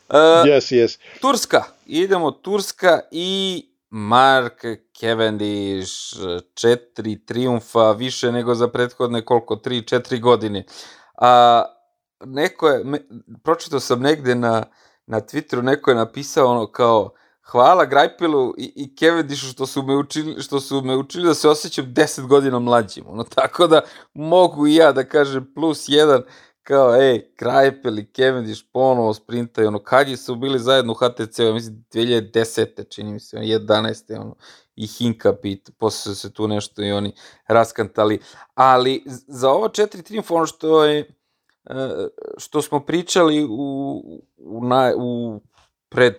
[0.08, 0.98] Uh, Yes, yes.
[1.20, 1.64] Turska.
[1.86, 4.64] Idemo Turska i Mark
[5.02, 6.16] Cavendish,
[6.54, 10.64] četiri triumfa, više nego za prethodne koliko, tri, četiri godine.
[11.14, 11.64] A,
[12.24, 12.98] neko je, me,
[13.44, 14.62] pročitao sam negde na,
[15.06, 17.10] na Twitteru, neko je napisao ono kao,
[17.42, 21.48] hvala Grajpilu i, i Cavendishu što su me učili, što su me učili da se
[21.48, 23.04] osjećam 10 godina mlađim.
[23.08, 23.80] Ono, tako da
[24.14, 26.22] mogu i ja da kažem plus jedan,
[26.62, 31.52] kao, ej, Krajpel i Cavendish ponovo sprintaju, ono, kad su bili zajedno u HTC, ja
[31.52, 32.94] mislim, 2010.
[32.94, 34.20] čini mi se, 11.
[34.20, 34.36] ono,
[34.76, 37.12] i Hinkap i posle se tu nešto i oni
[37.46, 38.20] raskantali.
[38.54, 41.14] Ali za ova četiri triumfa, ono što je,
[42.36, 44.02] što smo pričali u,
[44.36, 45.40] u, na, u
[45.88, 46.14] pred,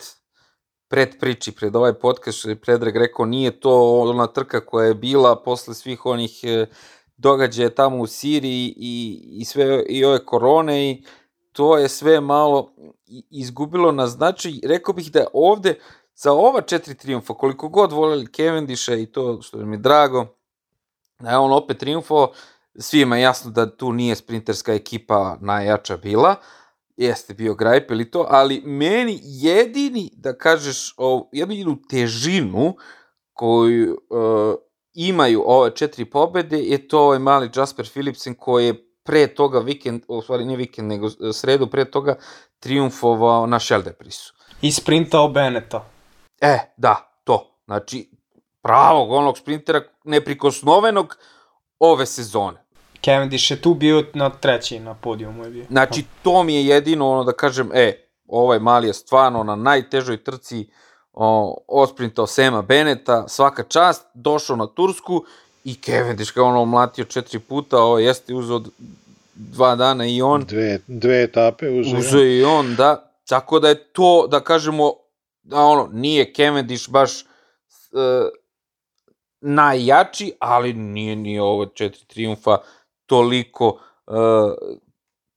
[0.88, 4.94] pred priči, pred ovaj podcast, što je Predrag rekao, nije to ona trka koja je
[4.94, 6.42] bila posle svih onih
[7.18, 11.04] događaje tamo u Siriji i, i sve i ove korone i
[11.52, 12.74] to je sve malo
[13.30, 14.52] izgubilo na značaj.
[14.64, 15.80] Rekao bih da ovde
[16.16, 20.26] za ova četiri triumfa, koliko god voljeli Cavendisha i to što mi je drago,
[21.20, 22.32] da je on opet triumfo,
[22.80, 26.36] svima je jasno da tu nije sprinterska ekipa najjača bila,
[26.98, 32.76] jeste bio Greipel i to, ali meni jedini, da kažeš, o, jedinu težinu
[33.34, 34.56] koju uh,
[34.94, 40.02] imaju ove četiri pobede je to ovaj mali Jasper Philipsen koji je pre toga vikend,
[40.08, 42.16] u stvari nije vikend, nego sredu pre toga
[42.60, 44.34] triumfovao na Šeldeprisu.
[44.62, 45.93] I sprintao Beneta.
[46.44, 47.58] E, da, to.
[47.66, 48.10] Znači,
[48.62, 51.18] pravog onog sprintera, neprikosnovenog
[51.80, 52.64] ove sezone.
[53.06, 55.66] Cavendish je tu bio na treći na podijumu je bio.
[55.70, 60.24] Znači, to mi je jedino ono da kažem, e, ovaj mali je stvarno na najtežoj
[60.24, 60.70] trci
[61.14, 65.24] o, osprintao Sema Beneta, svaka čast, došao na Tursku
[65.64, 68.62] i Cavendish kao ono omlatio četiri puta, ovo jeste uzeo
[69.36, 70.44] dva dana i on.
[70.44, 72.00] Dve, dve etape uzeo.
[72.00, 73.10] Uzeo i on, da.
[73.28, 74.94] Tako da je to, da kažemo,
[75.44, 77.26] da ono, nije Cavendish baš e,
[79.42, 82.58] najjači, ali nije ni ovo četiri triumfa
[83.06, 84.12] toliko e,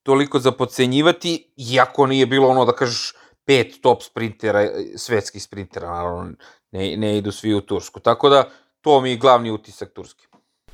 [0.06, 3.12] toliko za podcenjivati, iako nije bilo ono da kažeš
[3.44, 6.32] pet top sprintera, svetskih sprintera, naravno,
[6.70, 8.00] ne, ne idu svi u Tursku.
[8.00, 8.44] Tako da,
[8.80, 10.25] to mi je glavni utisak Turske.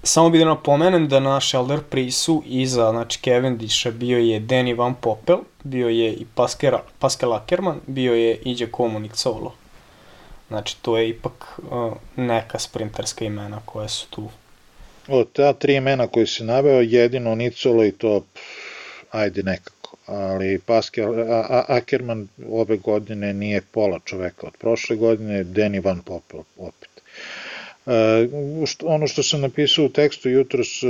[0.05, 4.95] Samo bih da napomenem da na Shelter Prisu iza znači Cavendisha bio je Danny Van
[4.95, 9.55] Poppel, bio je i Pascal, Pascal Ackerman, bio je i Komunik Solo.
[10.49, 14.29] Znači to je ipak uh, neka sprinterska imena koja su tu.
[15.09, 18.43] Od ta tri imena koje si naveo, jedino Nicolo i to, pff,
[19.11, 21.15] ajde nekako ali Pascal
[21.69, 26.92] Ackerman ove godine nije pola čoveka od prošle godine, Danny Van Poppel opet.
[27.87, 28.29] E,
[28.83, 30.87] ono što sam napisao u tekstu jutros e,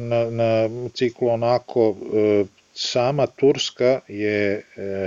[0.00, 4.62] na, na ciklu onako, e, sama Turska je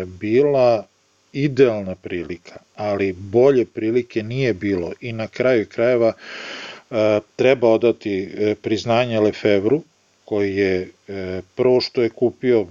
[0.06, 0.86] bila
[1.34, 6.14] idealna prilika, ali bolje prilike nije bilo i na kraju krajeva
[7.36, 8.30] treba odati
[8.62, 9.82] priznanje Lefevru,
[10.26, 10.90] koji je
[11.56, 12.68] prvo što je kupio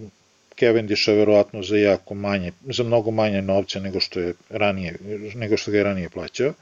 [0.59, 4.95] Cavendisha verovatno za jako manje, za mnogo manje novca nego što je ranije,
[5.35, 6.53] nego što ga je ranije plaćao.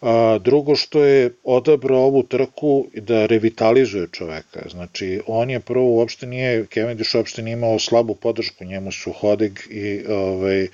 [0.00, 4.68] A, drugo što je odabrao ovu trku da revitalizuje čoveka.
[4.70, 9.58] Znači, on je prvo uopšte nije, Cavendish uopšte nije imao slabu podršku, njemu su Hodeg
[9.70, 10.68] i ovaj, uh,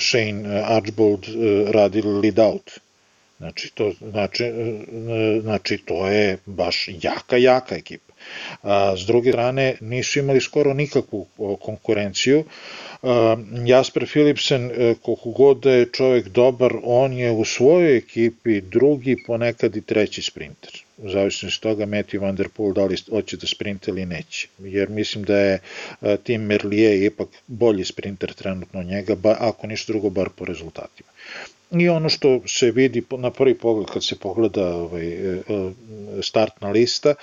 [0.00, 2.70] Shane Archbold uh, radili lead out.
[3.38, 4.44] Znači, to, znači,
[5.42, 8.12] znači, to je baš jaka, jaka ekipa.
[8.62, 11.26] A, s druge strane, nisu imali skoro nikakvu
[11.60, 12.44] konkurenciju.
[13.66, 19.16] Jasper Philipsen, e, koliko god da je čovek dobar, on je u svojoj ekipi drugi,
[19.26, 23.46] ponekad i treći sprinter u zavisnosti toga Matthew Van Der Poel da li hoće da
[23.46, 24.48] sprinte ili neće.
[24.58, 25.58] Jer mislim da je
[26.02, 31.08] e, Tim Merlier ipak bolji sprinter trenutno njega, ba, ako ništa drugo, bar po rezultatima.
[31.70, 35.42] I ono što se vidi na prvi pogled kad se pogleda ovaj, e,
[36.22, 37.14] startna lista,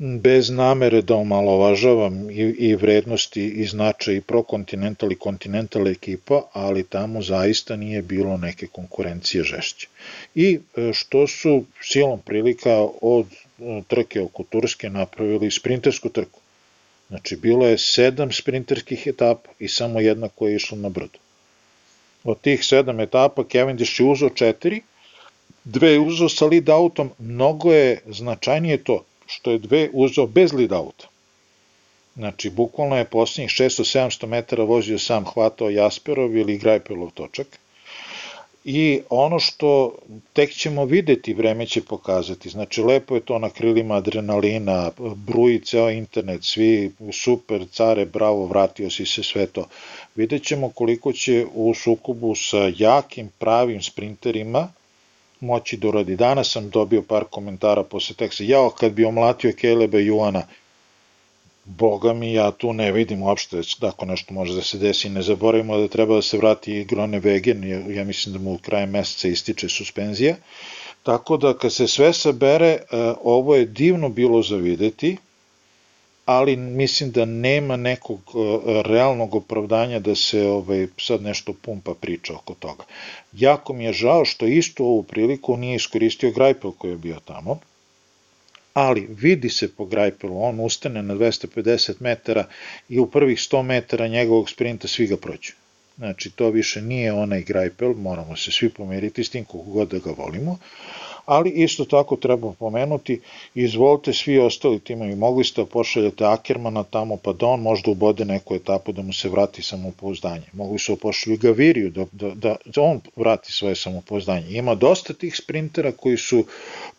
[0.00, 6.84] bez namere da omalovažavam i, i vrednosti i značaj i pro-kontinental i kontinental ekipa, ali
[6.84, 9.88] tamo zaista nije bilo neke konkurencije žešće.
[10.34, 13.26] I e, što su silom prilika od
[13.88, 16.40] trke oko Turske napravili sprintersku trku.
[17.08, 21.18] Znači, bilo je sedam sprinterskih etapa i samo jedna koja je išla na brdu.
[22.24, 24.80] Od tih sedam etapa Cavendish je uzao četiri,
[25.64, 30.52] dve je uzao sa lead autom, mnogo je značajnije to što je dve uzao bez
[30.52, 31.08] lead auta.
[32.16, 37.46] Znači, bukvalno je posljednjih 600-700 metara vozio sam hvatao Jasperov ili Grajpelov točak.
[38.64, 39.94] I ono što
[40.32, 42.48] tek ćemo videti, vreme će pokazati.
[42.48, 48.90] Znači, lepo je to na krilima adrenalina, bruji ceo internet, svi super, care, bravo, vratio
[48.90, 49.66] si se sve to.
[50.16, 54.68] Vidjet ćemo koliko će u sukubu sa jakim, pravim sprinterima
[55.40, 56.16] moći da uradi.
[56.16, 60.42] Danas sam dobio par komentara posle teksta, jao, kad bi omlatio Keleba i Juana,
[61.64, 65.08] Boga mi, ja tu ne vidim uopšte da ako nešto može da se desi.
[65.08, 68.90] Ne zaboravimo da treba da se vrati i Grone Vegen, ja mislim da mu krajem
[68.90, 70.36] meseca ističe suspenzija.
[71.02, 75.16] Tako da kad se sve sabere, e, ovo je divno bilo za videti,
[76.30, 82.34] ali mislim da nema nekog e, realnog opravdanja da se ovaj, sad nešto pumpa priča
[82.34, 82.84] oko toga.
[83.32, 87.58] Jako mi je žao što isto ovu priliku nije iskoristio Grajpel koji je bio tamo,
[88.74, 92.46] ali vidi se po Grajpelu, on ustane na 250 metara
[92.88, 95.52] i u prvih 100 metara njegovog sprinta svi ga prođu.
[95.98, 99.98] Znači, to više nije onaj Grajpel, moramo se svi pomeriti s tim koliko god da
[99.98, 100.58] ga volimo,
[101.26, 103.20] ali isto tako treba pomenuti,
[103.54, 108.24] izvolite svi ostali timovi, mogli ste da pošaljete Akermana tamo pa da on možda ubode
[108.24, 110.46] neku etapu da mu se vrati samopouzdanje.
[110.52, 114.50] Mogli su da pošalju Gaviriju da, da, da, da on vrati svoje samopouzdanje.
[114.50, 116.44] Ima dosta tih sprintera koji su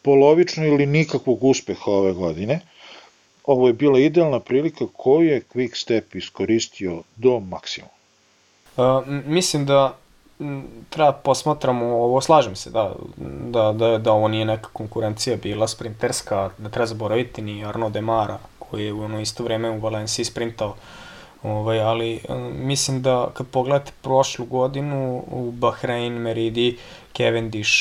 [0.02, 2.60] polovično ili nikakvog uspeha ove godine.
[3.46, 7.92] Ovo je bila idealna prilika koju je Quick Step iskoristio do maksimuma.
[8.78, 9.98] Uh, mislim da
[10.90, 12.92] treba posmatramo ovo, slažem se da,
[13.50, 18.38] da, da, da ovo nije neka konkurencija bila sprinterska, da treba zaboraviti ni Arno Demara
[18.60, 20.76] koji je u ono isto vreme u Valenciji sprintao
[21.44, 22.22] Ovaj, ali
[22.54, 26.78] mislim da kad pogledate prošlu godinu u Bahrein, Meridi,
[27.18, 27.72] Cavendish,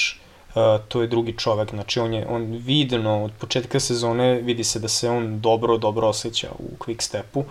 [0.55, 4.79] uh, to je drugi čovek, znači on je on vidno od početka sezone vidi se
[4.79, 7.40] da se on dobro, dobro osjeća u quick stepu.
[7.40, 7.46] Uh,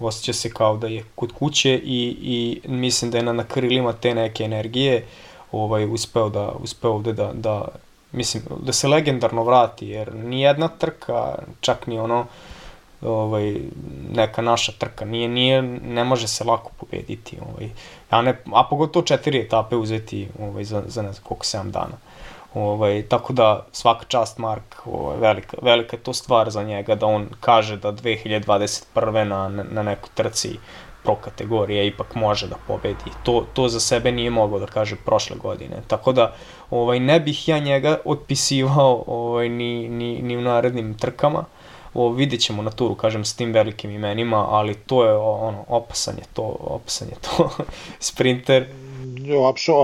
[0.00, 3.92] osjeća se kao da je kod kuće i, i mislim da je na, na krilima
[3.92, 5.06] te neke energije
[5.52, 7.68] ovaj, uspeo da, uspeo ovde da, da,
[8.12, 12.26] mislim, da se legendarno vrati, jer ni jedna trka, čak ni ono,
[13.02, 13.56] ovaj,
[14.12, 17.70] neka naša trka, nije, nije, ne može se lako pobediti, ovaj,
[18.10, 21.96] a, ne, a pogotovo četiri etape uzeti ovaj, za, za ne znam koliko, 7 dana.
[22.54, 27.06] Ovaj, tako da svaka čast Mark, ovaj, velika, velika je to stvar za njega da
[27.06, 29.24] on kaže da 2021.
[29.24, 30.58] na, na nekoj trci
[31.02, 33.10] pro kategorije ipak može da pobedi.
[33.22, 35.76] To, to za sebe nije mogao da kaže prošle godine.
[35.86, 36.34] Tako da
[36.70, 41.44] ovaj, ne bih ja njega otpisivao ovaj, ni, ni, ni u narednim trkama.
[41.94, 46.14] O, vidjet ćemo na turu, kažem, s tim velikim imenima, ali to je ono, opasan
[46.18, 47.50] je to, opasan je to
[48.08, 48.66] sprinter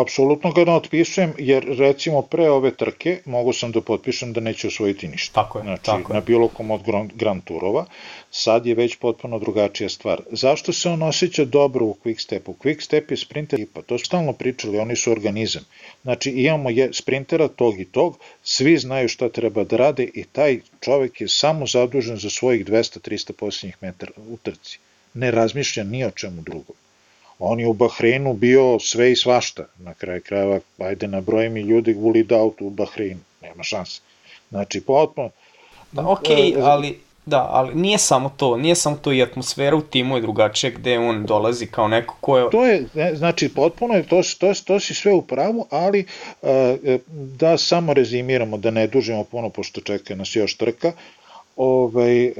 [0.00, 4.68] apsolutno ga ne otpisujem, jer recimo pre ove trke mogu sam da potpišem da neće
[4.68, 5.42] osvojiti ništa.
[5.42, 7.84] Tako je, znači, tako na bilo kom od Grand, Grand Turova.
[8.30, 10.22] Sad je već potpuno drugačija stvar.
[10.30, 12.54] Zašto se on osjeća dobro u Quick Stepu?
[12.64, 15.64] Quick Step je sprinter pa to su stalno pričali, oni su organizam.
[16.02, 20.60] Znači imamo je sprintera tog i tog, svi znaju šta treba da rade i taj
[20.80, 24.78] čovek je samo zadužen za svojih 200-300 posljednjih metara u trci.
[25.14, 26.76] Ne razmišlja ni o čemu drugom.
[27.38, 29.64] On je u Bahreinu bio sve i svašta.
[29.78, 33.20] Na kraju krajeva, ajde nabroji mi ljudi lead out u Bahreinu.
[33.42, 34.00] Nema šanse.
[34.50, 35.30] Znači, potpuno...
[35.92, 39.80] Da, ok, e, ali Da, ali nije samo to, nije samo to i atmosfera u
[39.80, 42.50] timu je drugačija gde on dolazi kao neko ko je...
[42.50, 42.84] To je,
[43.14, 46.04] znači, potpuno je, to, to, to si sve u pravu, ali
[46.42, 46.48] uh,
[47.10, 50.92] da samo rezimiramo, da ne dužimo puno, pošto čeka nas još trka,
[51.56, 52.34] ovaj, uh,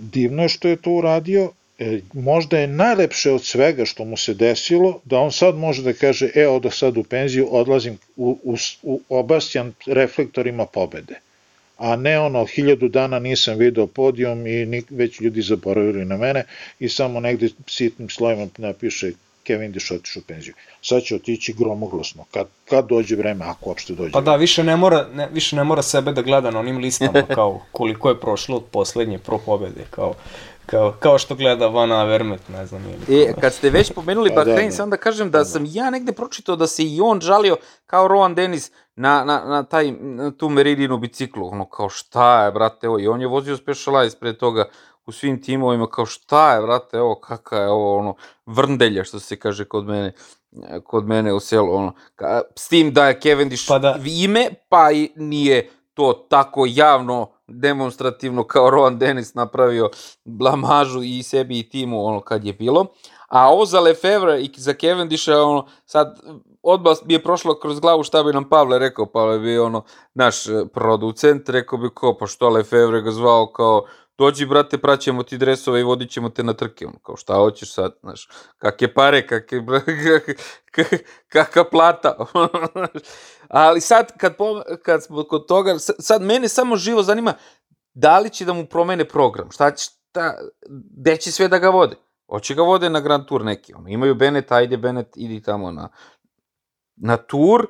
[0.00, 4.34] divno je što je to uradio, e, možda je najlepše od svega što mu se
[4.34, 8.56] desilo, da on sad može da kaže, e, odo sad u penziju, odlazim u, u,
[8.82, 11.20] u obastjan reflektorima pobede.
[11.78, 16.44] A ne ono, hiljadu dana nisam video podijom i nik, već ljudi zaboravili na mene
[16.78, 19.12] i samo negde sitnim slojima napiše
[19.48, 20.54] Kevin Dish otišao u penziju.
[20.82, 24.76] Sad će otići gromoglasno, kad, kad dođe vreme, ako uopšte dođe Pa da, više ne
[24.76, 28.56] mora, ne, više ne mora sebe da gleda na onim listama, kao koliko je prošlo
[28.56, 30.14] od poslednje pro pobede, kao
[30.70, 32.82] kao, kao što gleda Van Avermet, ne znam.
[33.08, 34.76] Ili e, kad ste već pomenuli pa, Bahrein, da, da.
[34.76, 37.56] sam da kažem da, da sam ja negde pročitao da se i on žalio
[37.86, 42.52] kao Rowan Dennis na, na, na, taj, na tu Meridinu biciklu, ono kao šta je,
[42.52, 44.68] brate, evo, i on je vozio Specialized pre toga
[45.06, 48.14] u svim timovima, kao šta je, brate, evo, kaka je ovo, ono,
[48.46, 50.12] vrndelja, što se kaže kod mene,
[50.84, 53.98] kod mene u selu, ono, ka, s tim da je Cavendish pa da.
[54.06, 59.90] ime, pa i nije to tako javno demonstrativno kao Rowan Dennis napravio
[60.24, 62.86] blamažu i sebi i timu ono kad je bilo.
[63.28, 66.20] A ovo za Lefevre i za Cavendisha, ono, sad
[66.62, 69.84] odmah mi je prošlo kroz glavu šta bi nam Pavle rekao, Pavle bi ono,
[70.14, 73.84] naš e, producent, rekao bi ko, pa što Lefevre ga zvao kao
[74.18, 77.74] dođi brate, praćemo ti dresove i vodit ćemo te na trke, ono, kao šta hoćeš
[77.74, 78.28] sad, znaš,
[78.58, 79.62] kakve pare, kakve,
[81.32, 82.16] kakva plata,
[83.48, 84.34] ali sad, kad,
[84.82, 87.34] kad smo kod toga, sad mene samo živo zanima,
[87.94, 90.34] da li će da mu promene program, šta će, šta,
[90.70, 91.96] gde će sve da ga vode,
[92.26, 95.88] hoće ga vode na Grand Tour neki, ono, imaju Bennett, ajde Bennett, idi tamo na,
[96.96, 97.66] na Tour,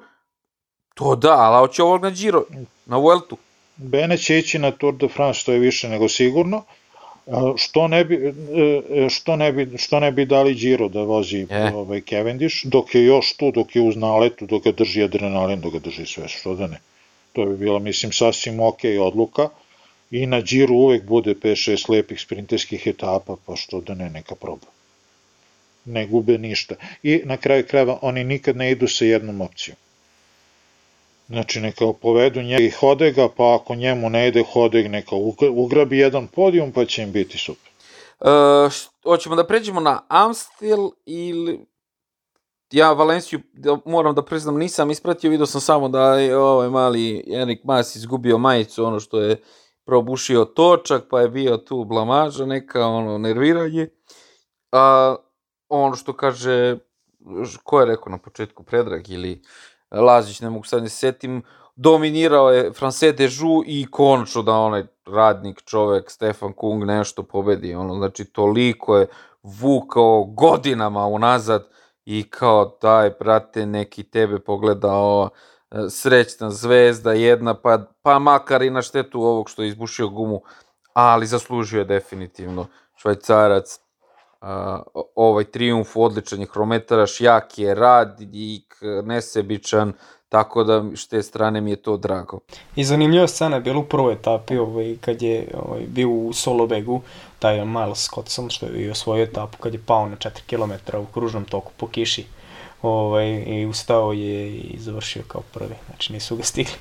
[0.94, 2.44] to da, ali hoće ovog na Giro,
[2.86, 3.36] na Vueltu,
[3.78, 6.62] Bene će ići na Tour de France, to je više nego sigurno.
[7.56, 8.32] Što ne bi, e,
[9.04, 11.70] e, što ne bi, što ne bi dali Giro da vozi e.
[11.74, 15.72] ovaj Cavendish, dok je još tu, dok je uz naletu, dok ga drži adrenalin, dok
[15.72, 16.80] ga drži sve, što da ne.
[17.32, 19.48] To bi bila, mislim, sasvim ok odluka.
[20.10, 24.66] I na Giro uvek bude 5-6 lepih sprinterskih etapa, pa što da ne, neka proba.
[25.84, 26.74] Ne gube ništa.
[27.02, 29.76] I na kraju krajeva oni nikad ne idu sa jednom opcijom.
[31.28, 35.16] Znači, neka povedu njega i Hodega, pa ako njemu ne ide Hodeg, neka
[35.50, 37.70] ugrabi jedan podijum, pa će im biti super.
[38.20, 38.68] E,
[39.04, 41.66] hoćemo da pređemo na Amstel ili
[42.70, 47.24] ja Valenciju da, moram da priznam nisam ispratio, vidio sam samo da je ovaj mali
[47.32, 49.42] Enik Mas izgubio majicu, ono što je
[49.84, 53.88] probušio točak, pa je bio tu blamaža, neka ono nerviranje.
[54.72, 55.16] A,
[55.68, 56.78] ono što kaže,
[57.64, 59.42] ko je rekao na početku, Predrag ili
[59.90, 61.42] Lazić, ne mogu sad ne setim,
[61.76, 67.94] dominirao je France Dežu i končno da onaj radnik, čovek, Stefan Kung nešto pobedi, ono,
[67.94, 69.06] znači toliko je
[69.42, 71.68] vukao godinama unazad
[72.04, 75.30] i kao daj, brate, neki tebe pogledao
[75.90, 80.40] srećna zvezda jedna, pa, pa makar i na štetu ovog što je izbušio gumu,
[80.92, 82.66] ali zaslužio je definitivno
[82.96, 83.80] švajcarac
[84.40, 84.48] uh,
[85.14, 87.76] ovaj triumf, odličan je hrometaraš, jak je,
[88.32, 88.62] i
[89.04, 89.92] nesebičan,
[90.28, 92.38] tako da s te strane mi je to drago.
[92.76, 97.00] I zanimljiva scena je bila u prvoj etapi, ovaj, kad je ovaj, bio u Solobegu,
[97.38, 101.06] taj Miles Scottson, što je bio svoju etapu, kad je pao na 4 km u
[101.06, 102.26] kružnom toku po kiši,
[102.82, 106.74] ovaj, i ustao je i završio kao prvi, znači nisu ga stigli.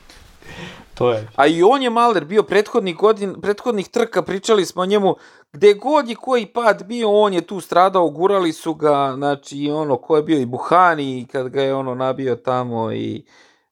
[0.93, 1.27] To je.
[1.35, 5.15] A i on je Malder bio prethodnih godin, prethodnih trka, pričali smo o njemu,
[5.53, 9.97] gde god je koji pad bio, on je tu stradao, gurali su ga, znači ono,
[9.97, 13.25] ko je bio i Buhani, kad ga je ono nabio tamo i,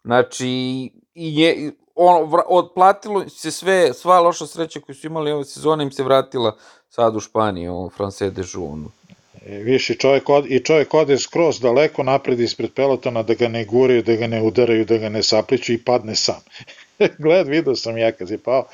[0.04, 0.48] znači,
[1.14, 5.92] i je, ono, otplatilo se sve, sva loša sreća koju su imali ove sezone im
[5.92, 6.56] se vratila
[6.90, 8.90] sad u Španiji, ovo, France de Joux,
[9.46, 14.02] E, čovjek od, i čovjek ode skroz daleko napred ispred pelotona da ga ne guraju,
[14.04, 16.42] da ga ne udaraju, da ga ne sapliču i padne sam.
[17.24, 18.68] Gled, vidio sam ja kad je pao.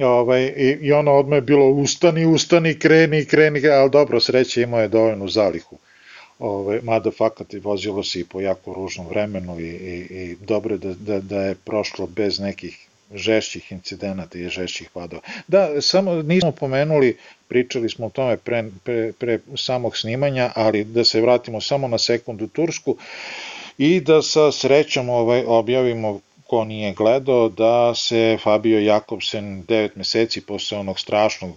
[0.00, 4.80] Ovaj, i, I ono odmah je bilo ustani, ustani, kreni, kreni, ali dobro, sreće imao
[4.80, 5.78] je dovoljnu zalihu.
[6.38, 10.94] Ovaj, mada fakat vozilo se i po jako ružnom vremenu i, i, i dobro da,
[10.94, 12.83] da, da je prošlo bez nekih
[13.14, 15.22] žešćih incidenata i žešćih padova.
[15.48, 17.16] Da, samo nismo pomenuli,
[17.48, 21.98] pričali smo o tome pre, pre, pre samog snimanja, ali da se vratimo samo na
[21.98, 22.96] sekundu Tursku
[23.78, 30.40] i da sa srećom ovaj, objavimo ko nije gledao, da se Fabio Jakobsen 9 meseci
[30.40, 31.52] posle onog strašnog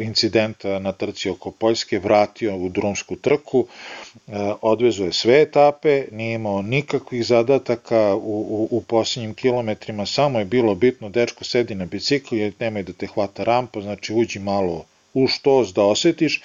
[0.00, 6.34] incidenta na trci oko Poljske vratio u drumsku trku, e, odvezo je sve etape, nije
[6.34, 11.86] imao nikakvih zadataka u, u, u posljednjim kilometrima, samo je bilo bitno, dečko sedi na
[11.86, 14.84] bicikli, nemoj da te hvata rampa, znači uđi malo
[15.14, 16.42] u štos da osetiš.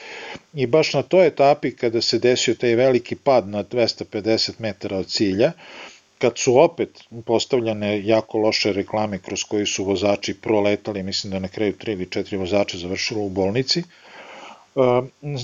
[0.54, 5.08] I baš na toj etapi kada se desio taj veliki pad na 250 metara od
[5.08, 5.52] cilja,
[6.24, 6.90] kad su opet
[7.26, 12.06] postavljane jako loše reklame kroz koji su vozači proletali, mislim da na kraju tri ili
[12.10, 13.84] četiri vozača završilo u bolnici,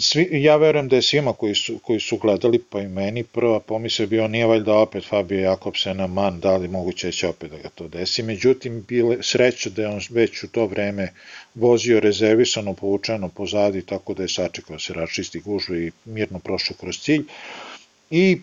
[0.01, 3.59] svi, ja verujem da je svima koji su, koji su gledali, pa i meni, prva
[3.59, 7.57] pomisla bio nije valjda opet Fabio Jakobsena man, da li moguće da će opet da
[7.57, 8.23] ga to desi.
[8.23, 11.09] Međutim, bile sreća da je on već u to vreme
[11.55, 16.77] vozio rezervisano, povučeno pozadi, tako da je sačekao da se račisti gužu i mirno prošao
[16.79, 17.25] kroz cilj.
[18.11, 18.37] I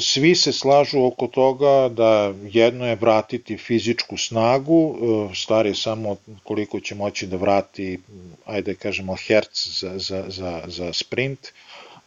[0.00, 6.16] svi se slažu oko toga da jedno je vratiti fizičku snagu, e, stvar je samo
[6.42, 7.98] koliko će moći da vrati,
[8.46, 11.38] ajde da kažemo, herc za, za, za, za sprint,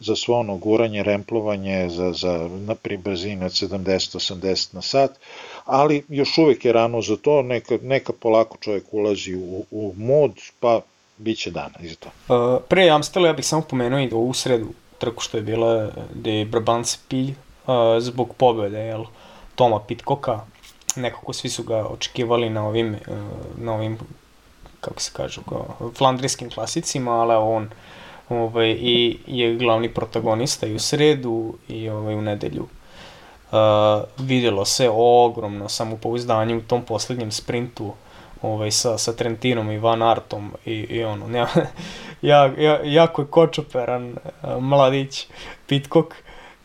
[0.00, 5.10] za svo ono guranje, remplovanje, za, za na pri brzini od 70-80 na sat,
[5.64, 10.32] ali još uvek je rano za to, neka, neka polako čovjek ulazi u, u mod,
[10.60, 10.80] pa
[11.18, 12.08] bit će dana iz to.
[12.34, 14.66] Uh, pre Amstela ja bih samo pomenuo i ovu sredu
[14.98, 17.34] trku što je bila gde je Brabants Pilj
[18.00, 19.04] zbog pobede, jel,
[19.54, 20.40] Toma Pitkoka,
[20.96, 23.16] nekako svi su ga očekivali na ovim, uh,
[23.56, 23.98] na ovim
[24.80, 25.40] kako se kaže,
[25.98, 27.70] flandrijskim klasicima, ali on
[28.28, 32.68] ovaj, i je glavni protagonista i u sredu i ovaj, u nedelju.
[33.52, 33.56] Uh,
[34.18, 37.92] videlo se ogromno samopouzdanje u tom poslednjem sprintu
[38.42, 41.26] ovaj, sa, sa Trentinom i Van Artom i, i ono,
[42.22, 45.26] ja, ja, jako je kočoperan uh, mladić
[45.66, 46.14] Pitcock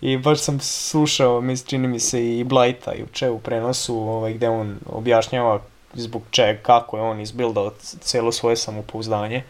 [0.04, 4.50] I baš sam slušao, mis, čini mi se i Blajta juče u prenosu, ovaj, gde
[4.50, 5.62] on objašnjava
[5.94, 9.44] zbog čega, kako je on izbildao celo svoje samopouzdanje.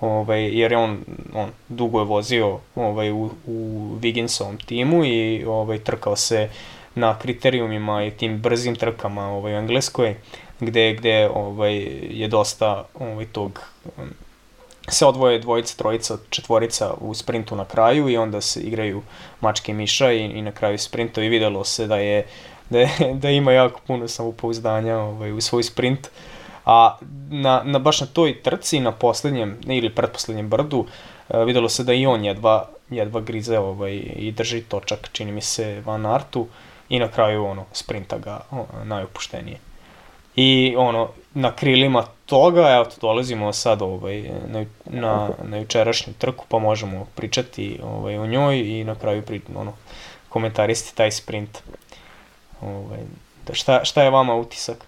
[0.00, 5.78] Ovaj, jer je on, on dugo je vozio ovaj, u, u Wigginsovom timu i ovaj,
[5.78, 6.48] trkao se
[6.94, 10.16] na kriterijumima i tim brzim trkama ovaj, u Engleskoj,
[10.60, 11.74] gde, gde ovaj,
[12.10, 13.60] je dosta ovaj, tog
[14.88, 19.02] se odvoje dvojica, trojica, četvorica u sprintu na kraju i onda se igraju
[19.40, 22.26] mačke i miša i, i na kraju sprinta i videlo se da je
[22.70, 26.08] da, je, da ima jako puno samopouzdanja ovaj, u svoj sprint.
[26.66, 26.98] A
[27.30, 31.92] na, na, baš na toj trci, na poslednjem ili pretposlednjem brdu, uh, videlo se da
[31.92, 36.46] i on jedva, jedva grize ovaj, i drži točak, čini mi se, Van Artu
[36.88, 39.58] i na kraju ono, sprinta ga o, najopuštenije.
[40.36, 46.58] I ono, na krilima toga, evo dolazimo sad ovaj, na, na, na jučerašnju trku, pa
[46.58, 49.72] možemo pričati ovaj, o njoj i na kraju pri, ono,
[50.28, 51.58] komentaristi taj sprint.
[52.60, 53.00] Ovaj,
[53.46, 54.86] da šta, šta je vama utisak?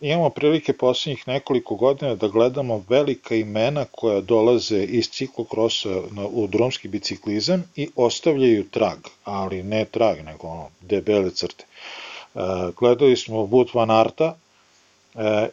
[0.00, 6.46] Imamo prilike poslednjih nekoliko godina da gledamo velika imena koja dolaze iz ciklokrosa na, u
[6.46, 11.64] drumski biciklizam i ostavljaju trag, ali ne trag, nego ono, debele crte.
[11.64, 12.38] E,
[12.78, 14.36] gledali smo Wood Van Arta,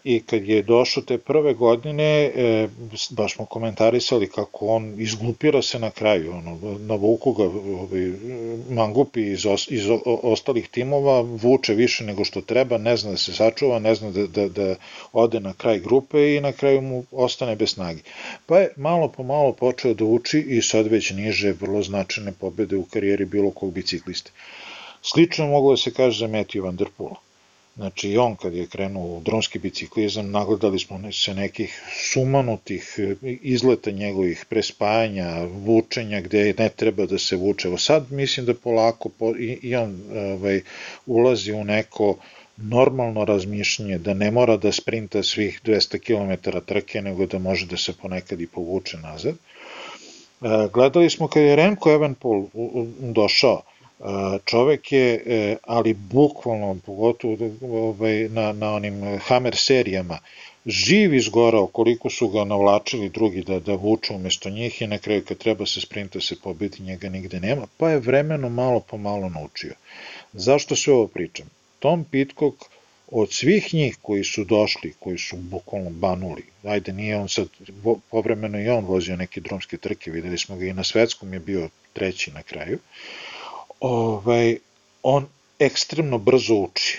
[0.04, 2.68] I kad je došao te prve godine, e,
[3.10, 8.12] baš smo komentarisali kako on izglupira se na kraju, ono, navuku ga ovaj,
[8.70, 13.34] mangupi iz, os, iz ostalih timova, vuče više nego što treba, ne zna da se
[13.34, 14.76] sačuva, ne zna da, da, da
[15.14, 18.02] ode na kraj grupe i na kraju mu ostane bez snage.
[18.46, 22.76] Pa je malo po malo počeo da uči i sad već niže vrlo značajne pobede
[22.76, 24.32] u karijeri bilo kog bicikliste.
[25.02, 27.29] Slično moglo da se kaže za Matthew Van Der Poola
[27.76, 33.92] Znači on kad je krenuo u dronski biciklizam, nagledali smo se nekih sumanutih e, izleta
[33.92, 37.68] njegovih prespajanja, vučenja gde ne treba da se vuče.
[37.68, 40.62] Evo sad mislim da polako po, i, i on ovaj,
[41.06, 42.18] ulazi u neko
[42.58, 47.78] normalno razmišljanje, da ne mora da sprinta svih 200 km trke, nego da može da
[47.78, 49.36] se ponekad i povuče nazad.
[49.36, 49.38] E,
[50.74, 52.46] gledali smo kad je Remco Evenpol
[53.00, 53.62] došao,
[54.46, 60.20] čovek je, e, ali bukvalno, pogotovo ovaj, na, na onim Hammer serijama,
[60.66, 65.26] živ izgorao koliko su ga navlačili drugi da, da vuču umesto njih i na kraju
[65.26, 69.30] kad treba se sprinta se pobiti njega nigde nema, pa je vremeno malo po malo
[69.30, 69.74] naučio.
[70.34, 71.50] Zašto sve ovo pričam?
[71.80, 72.56] Tom Pitcock
[73.12, 77.48] od svih njih koji su došli, koji su bukvalno banuli, ajde nije on sad,
[78.12, 81.70] povremeno i on vozio neke drumske trke, videli smo ga i na svetskom je bio
[81.94, 83.39] treći na kraju, uh,
[83.80, 84.58] ovaj,
[85.04, 85.26] on
[85.60, 86.98] ekstremno brzo uči.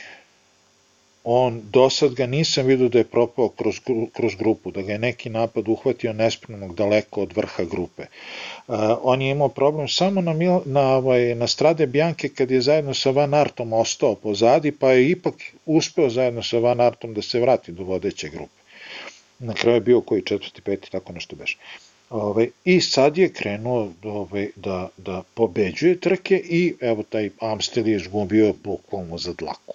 [1.25, 3.81] On, do sad ga nisam vidio da je propao kroz,
[4.13, 8.03] kroz grupu, da ga je neki napad uhvatio nespremnog daleko od vrha grupe.
[8.03, 12.61] Uh, on je imao problem samo na, mil, na, ovaj, na strade Bjanke kad je
[12.61, 15.35] zajedno sa Van Artom ostao pozadi, pa je ipak
[15.67, 18.61] uspeo zajedno sa Van Artom da se vrati do vodeće grupe.
[19.39, 21.57] Na kraju je bio koji četvrti, peti, tako nešto beše.
[21.57, 27.89] Uh, Ovaj, I sad je krenuo ovaj, da, da pobeđuje trke i evo taj Amstel
[27.89, 29.75] je izgubio bukvalno za dlaku.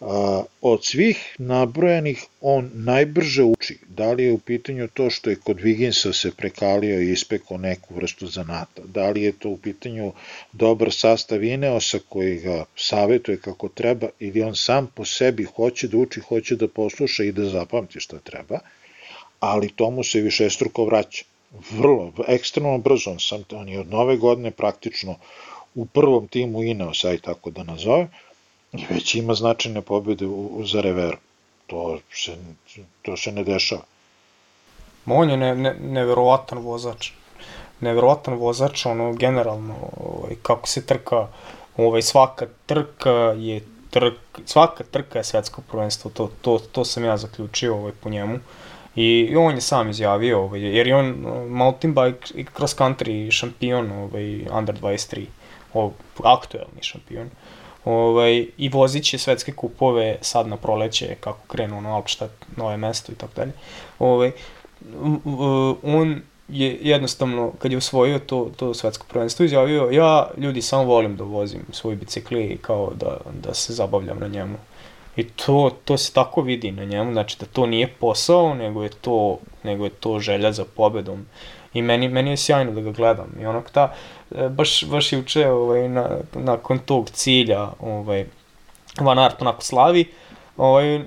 [0.00, 3.78] A, od svih nabrojanih on najbrže uči.
[3.88, 7.94] Da li je u pitanju to što je kod Viginsa se prekalio i ispekao neku
[7.94, 8.82] vrstu zanata?
[8.84, 10.12] Da li je to u pitanju
[10.52, 15.96] dobar sastav Ineosa koji ga savetuje kako treba ili on sam po sebi hoće da
[15.96, 18.58] uči, hoće da posluša i da zapamti što treba,
[19.40, 21.24] ali tomu se više struko vraća
[21.70, 25.16] vrlo, ekstremno brzo, on, sam, on je od nove godine praktično
[25.74, 28.08] u prvom timu Ineos, aj tako da nazove,
[28.72, 31.18] i već ima značajne pobjede u, u za Reveru.
[31.66, 32.36] To se,
[33.02, 33.82] to se ne dešava.
[35.06, 37.10] On je ne, ne, neverovatan vozač.
[37.80, 41.28] Neverovatan vozač, ono, generalno, ovaj, kako se trka,
[41.76, 47.16] ovaj, svaka trka je trk, svaka trka je svetsko prvenstvo, to, to, to sam ja
[47.16, 48.38] zaključio ovaj, po njemu.
[48.96, 51.06] I on je sam izjavio, ovaj, jer je on
[51.48, 55.24] mountain bike i cross country šampion ovaj, under 23,
[55.74, 55.94] ovaj,
[56.24, 57.30] aktuelni šampion.
[57.84, 63.12] Ovaj, I vozit će svetske kupove sad na proleće, kako krenu ono Alpštat, nove mesto
[63.12, 63.52] i tako dalje.
[63.98, 64.32] Ovaj,
[65.82, 71.16] on je jednostavno, kad je osvojio to, to svetsko prvenstvo, izjavio, ja ljudi samo volim
[71.16, 74.56] da vozim svoj bicikli kao da, da se zabavljam na njemu.
[75.16, 78.88] I to, to se tako vidi na njemu, znači da to nije posao, nego je
[78.88, 81.26] to, nego je to želja za pobedom.
[81.74, 83.26] I meni, meni je sjajno da ga gledam.
[83.40, 83.92] I onak ta,
[84.34, 88.24] e, baš, baš juče, ovaj, na, nakon tog cilja, ovaj,
[89.00, 90.04] Van Aert onako slavi,
[90.56, 90.98] ovaj,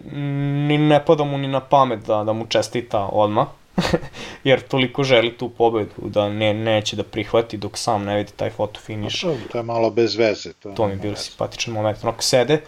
[0.68, 3.48] ni ne pada mu ni na pamet da, da mu čestita odmah,
[4.44, 8.50] jer toliko želi tu pobedu da ne, neće da prihvati dok sam ne vidi taj
[8.50, 9.22] foto finish.
[9.22, 10.54] To, to je malo bez veze.
[10.54, 12.04] To, to mi je bilo simpatičan moment.
[12.04, 12.62] Onako sede,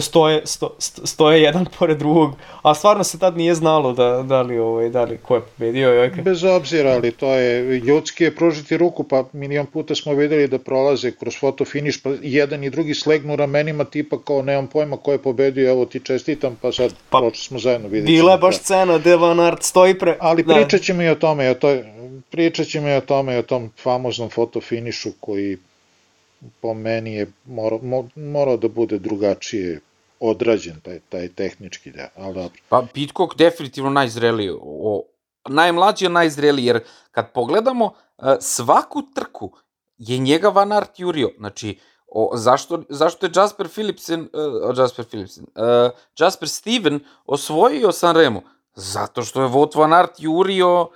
[0.00, 2.32] stoje, sto, stoje jedan pored drugog,
[2.62, 5.90] a stvarno se tad nije znalo da, da li, ovaj, da li ko je pobedio.
[5.90, 6.10] Ovaj.
[6.10, 10.58] Bez obzira, ali to je, ljudski je pružiti ruku, pa milion puta smo videli da
[10.58, 15.12] prolaze kroz foto finiš, pa jedan i drugi slegnu ramenima tipa kao nemam pojma ko
[15.12, 18.12] je pobedio, evo ti čestitam, pa sad pa, proče smo zajedno vidjeti.
[18.12, 20.16] Bila je baš scena gde Van Aert stoji pre...
[20.20, 20.54] Ali da.
[20.54, 21.84] pričat ćemo i o tome, o toj,
[22.30, 25.58] pričat ćemo i o tome, o tom famoznom foto finišu koji
[26.60, 27.80] po meni je morao,
[28.16, 29.80] morao da bude drugačije
[30.20, 32.60] odrađen taj, taj tehnički deo, ali dobro.
[32.68, 35.02] Pa Pitcock definitivno najzreliji, o,
[35.48, 36.80] najmlađi je najzreliji, jer
[37.10, 39.52] kad pogledamo e, svaku trku
[39.98, 41.78] je njega Van Aert jurio, znači
[42.14, 48.42] o, zašto, zašto je Jasper Philipsen, uh, Jasper Philipsen, uh, Jasper Steven osvojio Sanremo?
[48.74, 50.88] Zato što je Vought Van Aert jurio uh,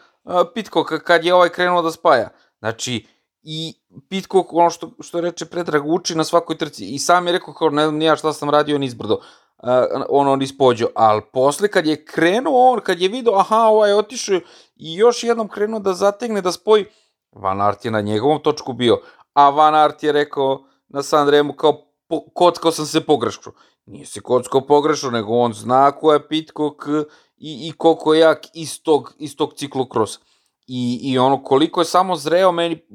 [0.54, 2.28] Pitcocka kad je ovaj krenuo da spaja.
[2.58, 3.06] Znači,
[3.48, 3.74] i
[4.08, 7.70] Pitcock, ono što, što reče Predrag, uči na svakoj trci i sam je rekao kao
[7.70, 9.68] ne znam nija šta sam radio nizbrdo, uh,
[10.08, 13.94] ono on ispođo, ali posle kad je krenuo on, kad je video aha ovaj je
[13.96, 14.40] otišao
[14.76, 16.84] i još jednom krenuo da zategne, da spoji,
[17.32, 19.00] Van Aert je na njegovom točku bio,
[19.32, 23.52] a Van Aert je rekao na Sanremu kao po, kockao sam se pogrešno.
[23.86, 26.88] Nije se kockao pogrešno, nego on zna ko je Pitcock
[27.36, 30.18] i, i koliko je jak iz tog, iz tog ciklokrosa.
[30.66, 32.86] I, I ono, koliko je samo zreo meni,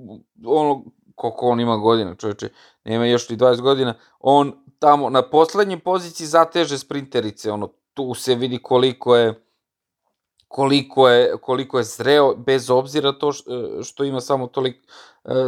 [0.45, 0.83] ono,
[1.15, 2.49] koliko on ima godina, čovječe,
[2.83, 8.35] nema još ni 20 godina, on tamo na poslednjoj poziciji zateže sprinterice, ono, tu se
[8.35, 9.51] vidi koliko je
[10.51, 14.79] koliko je, koliko je zreo, bez obzira to što, što ima samo toliko,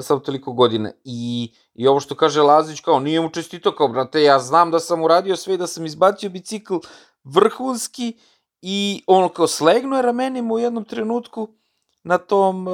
[0.01, 0.91] samo toliko godina.
[1.03, 4.79] I, I ovo što kaže Lazić, kao nije mu čestito, kao brate, ja znam da
[4.79, 6.75] sam uradio sve, da sam izbacio bicikl
[7.23, 8.17] vrhunski
[8.61, 11.47] i ono kao slegnuo je ramenima u jednom trenutku,
[12.03, 12.73] na tom, uh,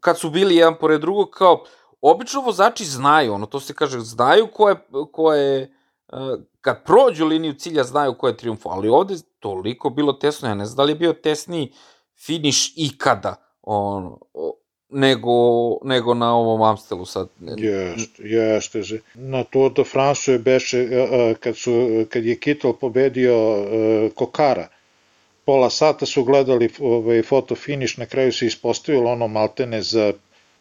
[0.00, 1.64] kad su bili jedan pored drugog, kao,
[2.00, 4.76] obično vozači znaju, ono, to se kaže, znaju ko je,
[5.12, 5.74] ko je
[6.12, 6.18] uh,
[6.60, 10.66] kad prođu liniju cilja, znaju ko je triumfo, ali ovde toliko bilo tesno, ja ne
[10.66, 11.72] znam da li je bio tesniji
[12.26, 14.18] finiš ikada, ono,
[14.88, 15.32] nego,
[15.84, 17.28] nego na ovom Amstelu sad.
[17.40, 19.00] Jeste, jeste.
[19.14, 20.88] Na Tour de France je beše,
[21.40, 21.72] kad, su,
[22.08, 23.34] kad je Kittel pobedio
[24.14, 24.68] Kokara,
[25.44, 30.12] pola sata su gledali ovaj, foto finish, na kraju se ispostavilo ono maltene za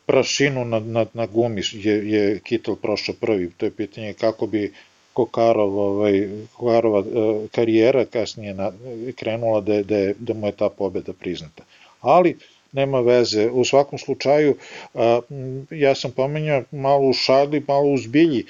[0.05, 4.73] prašinu na, na, na gumi je, je Kittel prošao prvi, to je pitanje kako bi
[5.13, 8.71] Kokarov, ovaj, Kokarova uh, karijera kasnije na,
[9.15, 11.63] krenula da, da, da mu je ta pobeda priznata.
[12.01, 12.37] Ali,
[12.71, 13.49] nema veze.
[13.51, 14.55] U svakom slučaju,
[15.69, 18.45] ja sam pomenjao malo u šali, malo u zbilji,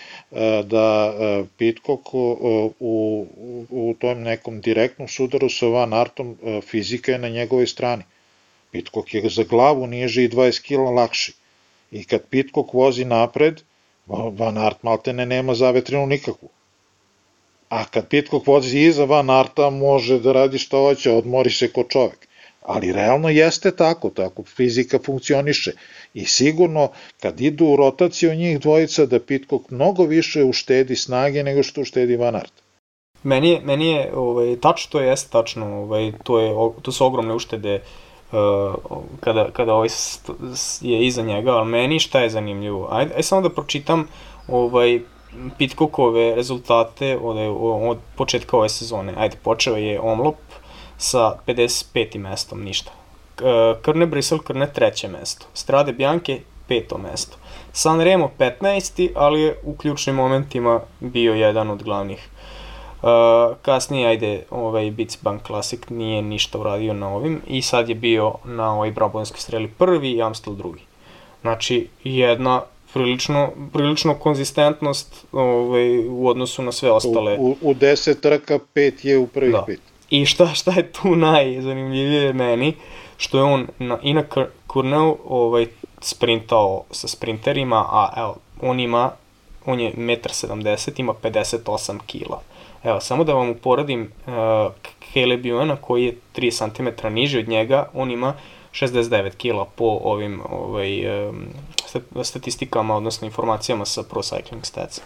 [0.64, 1.14] da
[1.58, 3.26] Pitcock u,
[3.70, 8.04] u tom nekom direktnom sudaru sa Van Artom fizika je na njegovoj strani.
[8.72, 11.34] Pitcock je za glavu niže i 20 kg lakši.
[11.92, 13.62] I kad Pitcock vozi napred,
[14.08, 16.50] Van Art maltene nema zavetrinu nikakvu.
[17.70, 21.84] A kad Pitcock vozi iza Van Arta, može da radi što hoće, odmori se ko
[21.84, 22.28] čovek
[22.62, 25.72] ali realno jeste tako, tako fizika funkcioniše
[26.14, 26.90] i sigurno
[27.20, 32.16] kad idu u rotaciju njih dvojica da Pitcock mnogo više uštedi snage nego što uštedi
[32.16, 32.54] Van Aert.
[33.24, 37.06] Meni je, meni je ovaj, tačno, to je jeste tačno, ovaj, to, je, to su
[37.06, 37.82] ogromne uštede
[38.32, 38.76] uh,
[39.20, 39.90] kada, kada ovaj
[40.82, 42.88] je iza njega, ali meni šta je zanimljivo?
[42.92, 44.08] Ajde, ajde samo da pročitam
[44.48, 45.00] ovaj,
[45.58, 47.38] Pitcockove rezultate od,
[47.90, 49.14] od početka ove sezone.
[49.18, 50.36] Ajde, počeo je Omlop,
[51.02, 52.18] sa 55.
[52.18, 52.92] mestom, ništa.
[53.82, 57.38] Krne Brisel Krne treće mesto, Strade Bianche peto mesto,
[57.74, 59.10] Sanremo 15.
[59.16, 62.30] ali je u ključnim momentima bio jedan od glavnih
[63.02, 63.08] Uh,
[63.62, 68.34] kasnije, ajde, ovaj Beats Bank Classic nije ništa uradio na ovim i sad je bio
[68.46, 70.82] na ovoj Brabonskoj streli prvi i Amstel drugi.
[71.42, 72.62] Znači, jedna
[72.94, 77.38] prilično, prilično konzistentnost ovaj, u odnosu na sve ostale.
[77.40, 79.64] U, u, u deset trka pet je u prvih da.
[79.66, 79.91] pet.
[80.12, 82.74] I šta, šta je tu najzanimljivije meni,
[83.18, 84.24] što je on na, i na
[84.68, 85.68] Kurneu ovaj,
[86.02, 89.12] sprintao sa sprinterima, a evo, on ima,
[89.66, 92.42] on je 1,70 m, ima 58 kila.
[92.84, 94.34] Evo, samo da vam uporadim uh,
[95.14, 98.34] Caleb Ewana koji je 3 cm niži od njega, on ima
[98.72, 101.46] 69 kila po ovim ovaj, um,
[102.24, 105.02] statistikama, odnosno informacijama sa Pro Cycling Stats.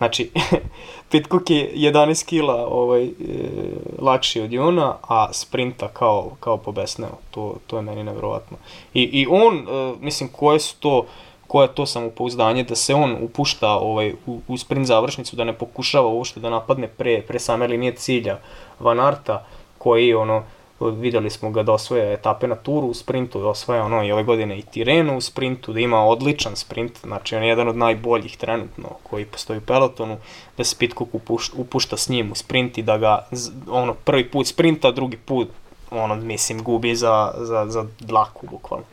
[0.00, 0.30] Znači,
[1.10, 3.10] Pitcock je 11 kila ovaj, e,
[3.98, 7.18] lakši od Juna, a sprinta kao, kao pobesneo.
[7.30, 8.56] To, to je meni nevjerovatno.
[8.94, 11.06] I, I on, e, mislim, koje su to
[11.46, 15.52] koje je to samopouzdanje da se on upušta ovaj, u, u sprint završnicu, da ne
[15.52, 18.38] pokušava uopšte da napadne pre, pre same linije cilja
[18.78, 19.44] Van Arta,
[19.78, 20.42] koji ono,
[20.80, 24.22] videli smo ga da osvoja etape na turu u sprintu, da osvoja ono i ove
[24.24, 28.36] godine i Tirenu u sprintu, da ima odličan sprint, znači on je jedan od najboljih
[28.36, 30.16] trenutno koji postoji u pelotonu,
[30.56, 31.10] da se Pitcock
[31.56, 33.28] upušta, s njim u sprint i da ga
[33.68, 35.48] ono prvi put sprinta, drugi put
[35.90, 38.86] ono mislim gubi za, za, za dlaku bukvalno.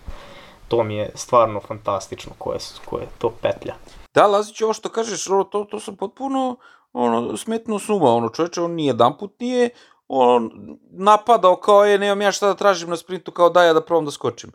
[0.68, 3.74] To mi je stvarno fantastično koje, koje to petlja.
[4.14, 6.58] Da, Lazić, ovo što kažeš, to, to sam potpuno
[6.94, 9.70] ono, smetno suma, ono čoveče, on nije jedan put nije
[10.08, 10.52] on
[10.92, 14.06] napadao kao je, nemam ja šta da tražim na sprintu, kao daj ja da probam
[14.06, 14.52] da skočim.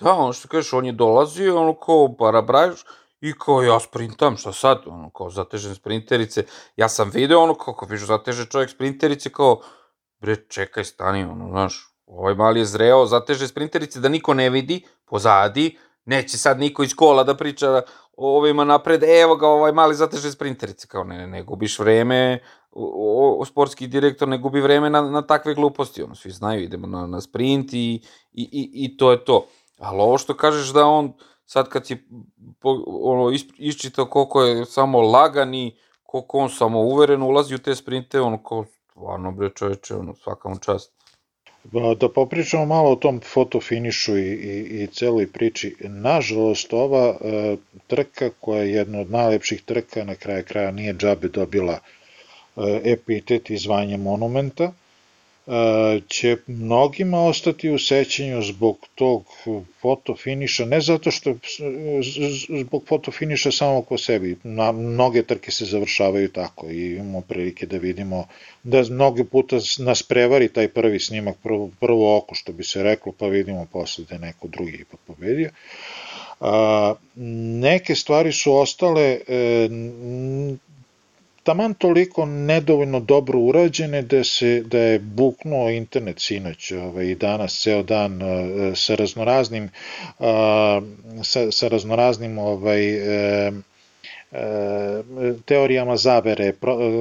[0.00, 2.84] Da, ono što kažeš, on je dolazio, ono kao barabrajuš,
[3.22, 6.44] i kao ja sprintam, šta sad, ono kao zatežen sprinterice,
[6.76, 9.60] ja sam video ono kako viš zateže čovjek sprinterice, kao
[10.20, 14.86] bre čekaj stani, ono, znaš, ovaj mali je zreo, zateže sprinterice da niko ne vidi,
[15.04, 17.82] pozadi, neće sad niko iz kola da priča
[18.16, 22.38] ovima napred, evo ga ovaj mali zateže sprinterice, kao ne, ne, ne gubiš vreme,
[22.72, 26.86] o, o, sportski direktor ne gubi vreme na, na takve gluposti, ono, svi znaju, idemo
[26.86, 28.02] na, na sprint i,
[28.32, 29.46] i, i, i to je to.
[29.78, 31.12] Ali ovo što kažeš da on,
[31.46, 31.96] sad kad si
[32.60, 38.20] po, ono, isčitao koliko je samo lagani, koliko on samo uveren ulazi u te sprinte,
[38.20, 40.92] ono, kao, stvarno, bre, čoveče, ono, svaka mu čast.
[41.96, 45.76] Da popričamo malo o tom fotofinišu i, i, i celoj priči.
[45.80, 47.56] Nažalost, ova e,
[47.86, 52.01] trka koja je jedna od najlepših trka, na kraju kraja nije džabe dobila e,
[52.84, 54.72] epitet i zvanje monumenta,
[55.46, 59.24] E, će mnogima ostati u sećanju zbog tog
[59.80, 61.34] fotofiniša, ne zato što
[62.60, 67.76] zbog fotofiniša samo po sebi, na mnoge trke se završavaju tako i imamo prilike da
[67.76, 68.26] vidimo
[68.62, 73.12] da mnoge puta nas prevari taj prvi snimak, prvo, prvo oko što bi se reklo,
[73.18, 75.50] pa vidimo posle da je neko drugi ipak pobedio.
[76.40, 76.94] A,
[77.60, 79.68] neke stvari su ostale e,
[81.42, 87.62] taman toliko nedovoljno dobro urađene da se da je buknuo internet sinoć ovaj, i danas
[87.62, 88.28] ceo dan uh,
[88.74, 89.64] sa raznoraznim
[90.18, 90.26] uh,
[91.22, 93.54] sa, sa raznoraznim ovaj uh,
[95.44, 96.52] teorijama zavere,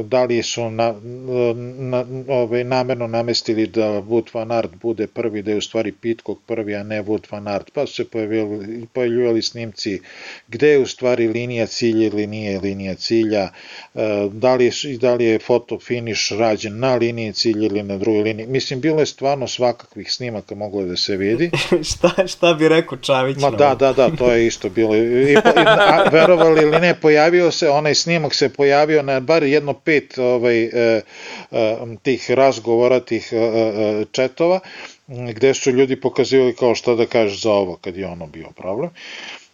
[0.04, 0.96] da li su na,
[1.78, 6.42] na, ove, namerno namestili da Wood van Aert bude prvi, da je u stvari Pitcock
[6.48, 10.02] prvi, a ne Wood van Aert, pa su se pojavili, pojavljivali snimci
[10.48, 13.50] gde je u stvari linija cilja ili nije linija cilja,
[13.96, 17.98] e, da li, je, da li je foto finish rađen na liniji cilja ili na
[17.98, 18.48] drugoj liniji.
[18.48, 21.52] Mislim, bilo je stvarno svakakvih snimaka moglo da se vidi.
[21.92, 23.38] šta, šta bi rekao Čavić?
[23.38, 24.96] Ma da, da, da, to je isto bilo.
[24.96, 29.44] I, i, a, verovali ili ne, pojavili pojavio se, onaj snimak se pojavio na bar
[29.44, 31.02] jedno pet ovaj, e,
[31.52, 34.60] e, tih razgovora, tih e, četova,
[35.08, 38.90] gde su ljudi pokazivali kao šta da kažeš za ovo kad je ono bio problem.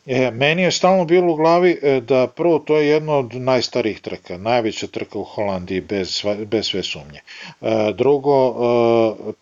[0.05, 4.37] E, meni je stalno bilo u glavi da prvo to je jedno od najstarijih trka,
[4.37, 7.19] najveća trka u Holandiji bez, bez sve sumnje.
[7.61, 9.33] E, drugo, e,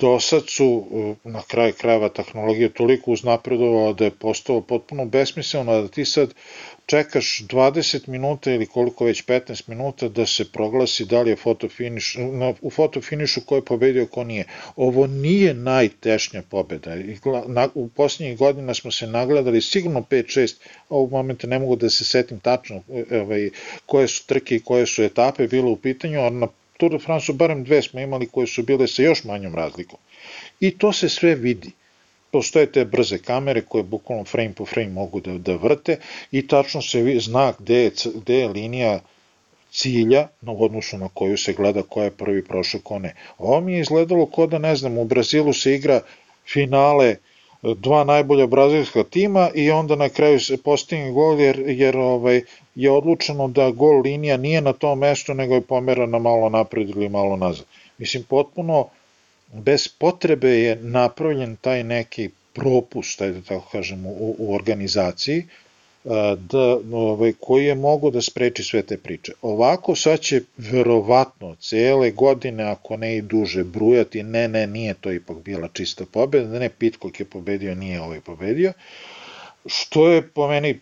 [0.00, 0.84] do sad su
[1.24, 6.34] na kraju krajeva tehnologija toliko uznapredovala da je postalo potpuno besmisleno da ti sad
[6.86, 12.16] čekaš 20 minuta ili koliko već 15 minuta da se proglasi da li je fotofiniš,
[12.60, 14.44] u fotofinišu ko je pobedio, ko nije.
[14.76, 16.96] Ovo nije najtešnja pobeda.
[17.74, 20.54] U posljednjih godina smo se nagledali sigurno 5-6,
[20.88, 23.50] ovog momenta ne mogu da se setim tačno ovaj,
[23.86, 27.32] koje su trke i koje su etape bilo u pitanju, ali na Tour de France
[27.32, 29.98] barem dve smo imali koje su bile sa još manjom razlikom.
[30.60, 31.70] I to se sve vidi
[32.34, 35.98] postoje te brze kamere koje bukvalno frame po frame mogu da, da vrte
[36.32, 38.94] i tačno se zna gde je, gde je linija
[39.70, 43.14] cilja na odnosu na koju se gleda ko je prvi prošao, ko ne.
[43.38, 46.00] Ovo mi je izgledalo ko da, ne znam, u Brazilu se igra
[46.52, 47.16] finale
[47.62, 52.42] dva najbolja brazilska tima i onda na kraju se postigne gol jer, jer ovaj,
[52.74, 57.08] je odlučeno da gol linija nije na tom mestu nego je pomerana malo napred ili
[57.08, 57.66] malo nazad.
[57.98, 58.88] Mislim, potpuno
[59.54, 65.46] bez potrebe je napravljen taj neki propust, da tako kažemo, u, u organizaciji,
[66.36, 69.32] da, ovaj, koji je mogo da spreči sve te priče.
[69.42, 75.12] Ovako sad će verovatno cele godine, ako ne i duže, brujati, ne, ne, nije to
[75.12, 78.72] ipak bila čista pobeda, ne, Pitcock je pobedio, nije ovaj pobedio,
[79.66, 80.80] što je po meni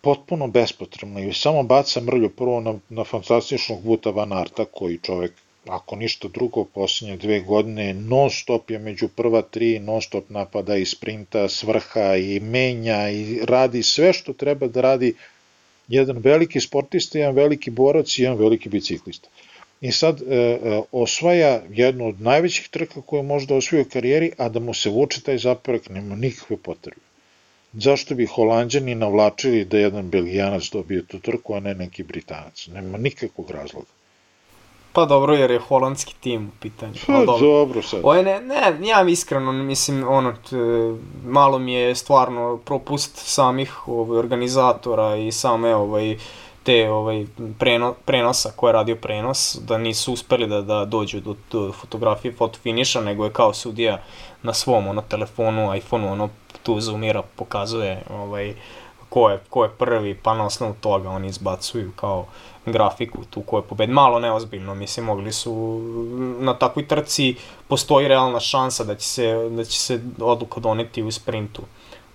[0.00, 5.32] potpuno bespotrebno i samo baca mrlju prvo na, na fantastičnog Vuta Van Arta, koji čovek
[5.70, 10.76] ako ništa drugo, posljednje dve godine non stop je među prva tri, non stop napada
[10.76, 15.14] i sprinta, svrha i menja i radi sve što treba da radi
[15.88, 19.28] jedan veliki sportista, jedan veliki borac i jedan veliki biciklista.
[19.80, 24.32] I sad e, e, osvaja jednu od najvećih trka koje može da osvoji u karijeri,
[24.38, 27.00] a da mu se vuče taj zaporak nema nikakve potrebe.
[27.72, 32.66] Zašto bi holandjani navlačili da jedan belgijanac dobije tu trku, a ne neki britanac?
[32.66, 33.99] Nema nikakvog razloga.
[34.92, 36.94] Pa dobro, jer je holandski tim u pitanju.
[37.06, 37.46] Pa dobro.
[37.46, 38.00] dobro sad.
[38.02, 40.56] Ovo ne, ne, ja iskreno, mislim, ono, t,
[41.24, 46.16] malo mi je stvarno propust samih ovaj, organizatora i same ovaj,
[46.62, 47.26] te ovaj,
[47.58, 52.32] preno, prenosa koje je radio prenos, da nisu uspeli da, da dođu do, do fotografije,
[52.32, 54.02] fotofiniša, nego je kao sudija
[54.42, 56.28] na svom ono, telefonu, iPhoneu, ono,
[56.62, 58.54] tu zoomira, pokazuje ovaj,
[59.10, 62.26] ko, je, ko je prvi, pa na osnovu toga oni izbacuju kao
[62.66, 63.90] grafiku tu ko je pobed.
[63.90, 65.80] Malo neozbiljno, mislim, mogli su
[66.38, 67.34] na takvoj trci
[67.68, 71.62] postoji realna šansa da će se, da će se odluka doneti u sprintu.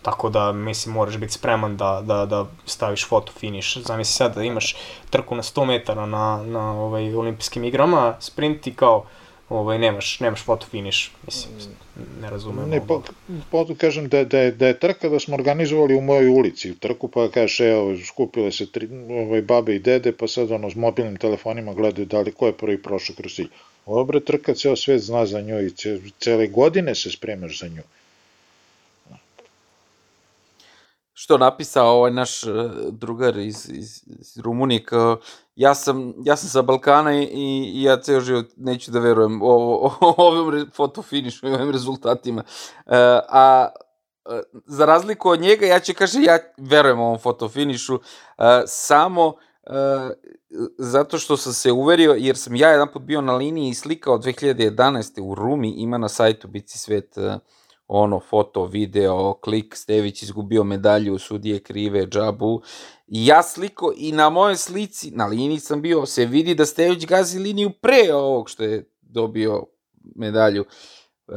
[0.02, 3.78] Tako da, mislim, moraš biti spreman da, da, da staviš foto finish.
[3.78, 4.76] Zamisli sad da imaš
[5.10, 9.06] trku na 100 metara na, na ovaj, olimpijskim igrama, sprint i kao
[9.50, 11.54] ovaj, nemaš, nemaš foto finish, mislim,
[12.22, 12.70] ne razumem.
[12.70, 13.02] Ne, pa,
[13.52, 16.76] pa kažem da, da, je, da je trka da smo organizovali u mojoj ulici, u
[16.76, 20.76] trku pa kažeš, evo, skupile se tri, ovaj, babe i dede, pa sad ono, s
[20.76, 23.50] mobilnim telefonima gledaju da li ko je prvi prošao kroz cilj.
[23.86, 25.72] Ovo bre trka, ceo svet zna za nju i
[26.20, 27.84] cele godine se spremaš za nju.
[31.18, 32.50] Što napisao ovaj naš e,
[32.92, 35.20] drugar iz, iz, iz Rumunije, kao,
[35.56, 37.28] ja sam, ja sam sa Balkana i,
[37.74, 42.44] i ja ceo život neću da verujem o, o, o ovim fotofinišu i ovim rezultatima.
[42.86, 43.68] E, a
[44.30, 48.00] e, za razliku od njega, ja ću kaže, ja verujem ovom fotofinišu, e,
[48.68, 50.10] samo e,
[50.78, 54.18] zato što sam se uverio, jer sam ja jedan put bio na liniji i slikao
[54.18, 55.22] 2011.
[55.22, 57.40] u Rumi, ima na sajtu Bici Svet e,
[57.88, 62.62] ono, foto, video, klik, Stević izgubio medalju, sudije krive, džabu.
[63.08, 67.06] I ja sliko i na mojoj slici, na liniji sam bio, se vidi da Stević
[67.06, 69.66] gazi liniju pre ovog što je dobio
[70.16, 70.66] medalju
[71.28, 71.36] uh,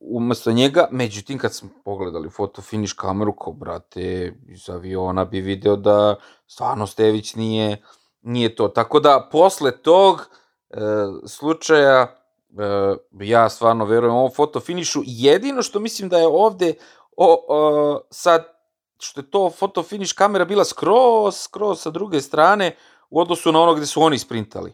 [0.00, 0.88] umesto njega.
[0.90, 6.86] Međutim, kad smo pogledali foto finish kameru, kao, brate, iz aviona bi video da stvarno
[6.86, 7.82] Stević nije,
[8.22, 8.68] nije to.
[8.68, 10.78] Tako da, posle tog uh,
[11.26, 12.25] slučaja, e,
[13.20, 15.02] ja stvarno verujem ovom fotofinišu.
[15.04, 16.74] Jedino što mislim da je ovde
[17.16, 18.56] o, o, sad
[18.98, 22.76] što je to fotofiniš kamera bila skroz, skroz sa druge strane
[23.10, 24.72] u odnosu na ono gde su oni sprintali.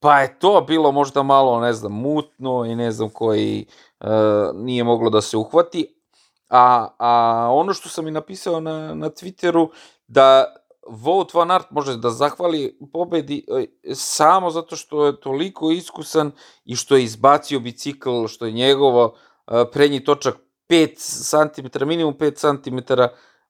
[0.00, 3.66] Pa je to bilo možda malo, ne znam, mutno i ne znam koji
[4.00, 4.06] e,
[4.54, 6.00] nije moglo da se uhvati.
[6.48, 9.68] A, a ono što sam i napisao na, na Twitteru,
[10.06, 10.54] da
[10.86, 16.32] Wout van Aert može da zahvali pobedi e, samo zato što je toliko iskusan
[16.64, 19.14] i što je izbacio bicikl, što je njegovo
[19.46, 20.36] e, prednji točak
[20.68, 22.92] 5 cm, minimum 5 cm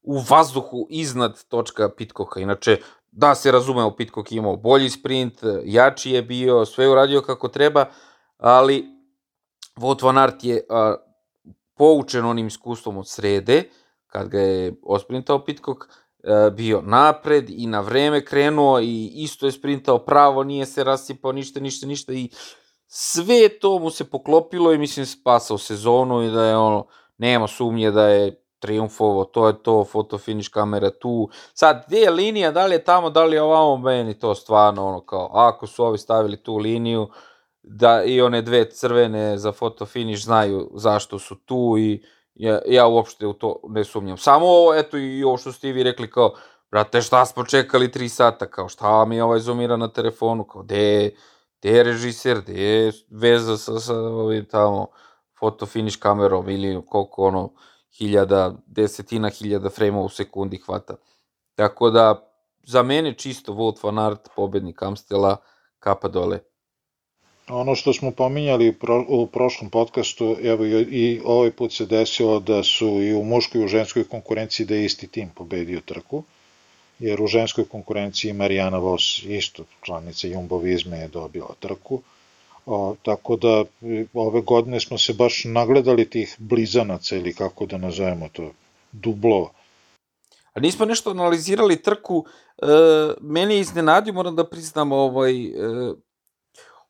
[0.03, 2.41] u vazduhu iznad točka Pitkoka.
[2.41, 2.79] Inače,
[3.11, 7.87] da se razumeo, Pitkok je imao bolji sprint, jači je bio, sve uradio kako treba,
[8.39, 8.85] ali
[9.77, 10.67] Wout van Aert je
[11.77, 13.63] poučen onim iskustvom od srede,
[14.07, 15.89] kad ga je osprintao Pitkok,
[16.53, 21.61] bio napred i na vreme krenuo i isto je sprintao pravo, nije se rasipao ništa,
[21.61, 22.31] ništa, ništa i
[22.87, 26.87] sve to mu se poklopilo i mislim spasao sezonu i da je ono,
[27.19, 31.29] nema sumnje da je triumfovo, to je to, foto finish kamera tu.
[31.55, 34.87] Sad, gde je linija, da li je tamo, da li je ovamo, meni to stvarno
[34.87, 37.09] ono kao, ako su ovi stavili tu liniju,
[37.63, 42.03] da i one dve crvene za foto finish znaju zašto su tu i
[42.35, 44.17] Ja, ja uopšte u to ne sumnjam.
[44.19, 46.35] Samo ovo, eto i ovo što ste vi rekli kao,
[46.71, 51.15] brate, šta smo čekali 3 sata, kao šta mi ovaj zoomira na telefonu, kao gde,
[51.61, 54.87] gde je režiser, gde je veza sa, sa ovim tamo
[55.39, 57.53] foto finish kamerom ili koliko ono,
[57.99, 60.97] hiljada, desetina hiljada frame u sekundi hvata.
[61.55, 62.31] Tako da,
[62.67, 65.37] za mene čisto Wout van Aert, pobednik Amstela,
[65.79, 66.41] kapa dole.
[67.49, 68.75] Ono što smo pominjali
[69.09, 73.65] u prošlom podcastu, evo i, ovaj put se desilo da su i u muškoj i
[73.65, 76.23] u ženskoj konkurenciji da isti tim pobedio trku,
[76.99, 82.01] jer u ženskoj konkurenciji Marijana Vos, isto članica Jumbo Vizme, je dobila trku.
[82.67, 83.65] O, tako da
[84.15, 88.51] ove godine smo se baš nagledali tih blizanaca ili kako da nazovemo to,
[88.93, 89.49] dublova.
[90.55, 92.25] A nismo nešto analizirali trku,
[92.63, 92.67] e,
[93.21, 95.51] meni je iznenadio, moram da priznam, ovaj, e,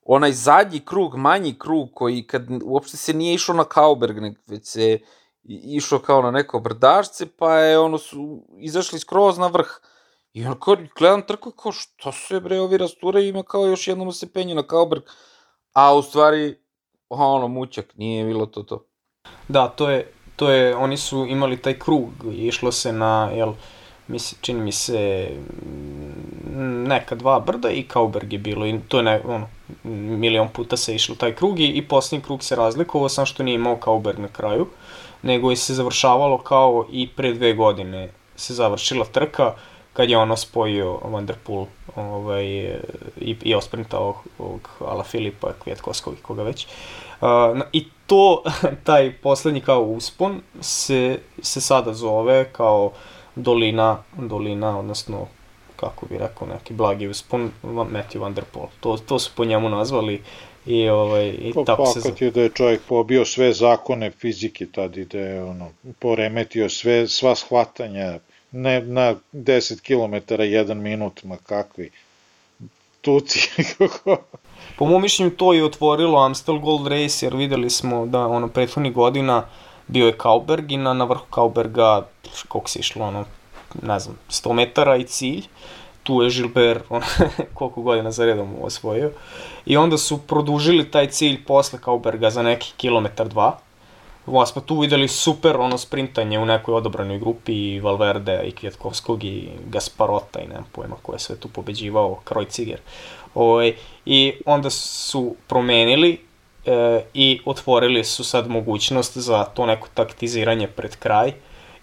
[0.05, 4.99] onaj zadnji krug, manji krug, koji kad uopšte se nije išao na Kauberg, već se
[5.45, 9.69] išao kao na neko brdašce, pa je ono su izašli skroz na vrh.
[10.33, 14.13] I on kao, gledam trku kao, što se bre ovi rasture ima kao još jednom
[14.13, 15.03] se penju na Kauberg,
[15.73, 16.59] a u stvari,
[17.09, 18.87] ono, mućak, nije bilo to to.
[19.49, 23.53] Da, to je, to je, oni su imali taj krug, išlo se na, jel,
[24.09, 25.29] misli, čini mi se,
[26.89, 29.47] neka dva brda i Kauberg je bilo, i to je ne, ono,
[30.19, 33.55] milion puta se išlo taj krug i, i posljednji krug se razlikovao, sam što nije
[33.55, 34.67] imao Kauberg na kraju,
[35.23, 39.55] nego je se završavalo kao i pre dve godine se završila trka,
[39.93, 42.45] kad je ono spojio Vanderpool ovaj,
[43.21, 46.67] i, i osprintao ovog Ala Filipa, Kvjetkovskog i koga već.
[47.21, 47.29] Uh,
[47.73, 48.43] I to,
[48.85, 52.93] taj poslednji kao uspon se, se sada zove kao
[53.35, 55.27] dolina, dolina, odnosno
[55.77, 58.67] kako bi rekao, neki blagi uspon Matthew Van Der Poel.
[58.81, 60.23] To, to su po njemu nazvali
[60.67, 62.01] i, ovaj, i pa, tako se...
[62.03, 66.69] Pa je da je čovjek pobio sve zakone fizike tad i da je ono, poremetio
[66.69, 68.19] sve, sva shvatanja,
[68.53, 71.91] ne na 10 km jedan minut, ma kakvi
[73.01, 73.51] tuci.
[74.79, 78.93] po mom mišljenju to je otvorilo Amstel Gold Race, jer videli smo da ono prethodnih
[78.93, 79.47] godina
[79.87, 82.07] bio je Kauberg i na, na vrhu Kauberga,
[82.49, 83.25] koliko se išlo, ono,
[83.83, 85.43] ne znam, 100 metara i cilj.
[86.03, 87.03] Tu je Gilbert, on,
[87.55, 89.11] koliko godina za redom osvojio.
[89.67, 93.59] I onda su produžili taj cilj posle Kauberga za neki kilometar dva.
[94.27, 99.25] Ovo smo tu videli super ono sprintanje u nekoj odobranoj grupi i Valverde i Kvjetkovskog
[99.25, 102.81] i Gasparota i nemam pojma ko je sve tu pobeđivao, Krojciger.
[103.35, 103.75] Ovaj,
[104.07, 106.21] I onda su promenili
[106.67, 111.33] e, i otvorili su sad mogućnost za to neko taktiziranje pred kraj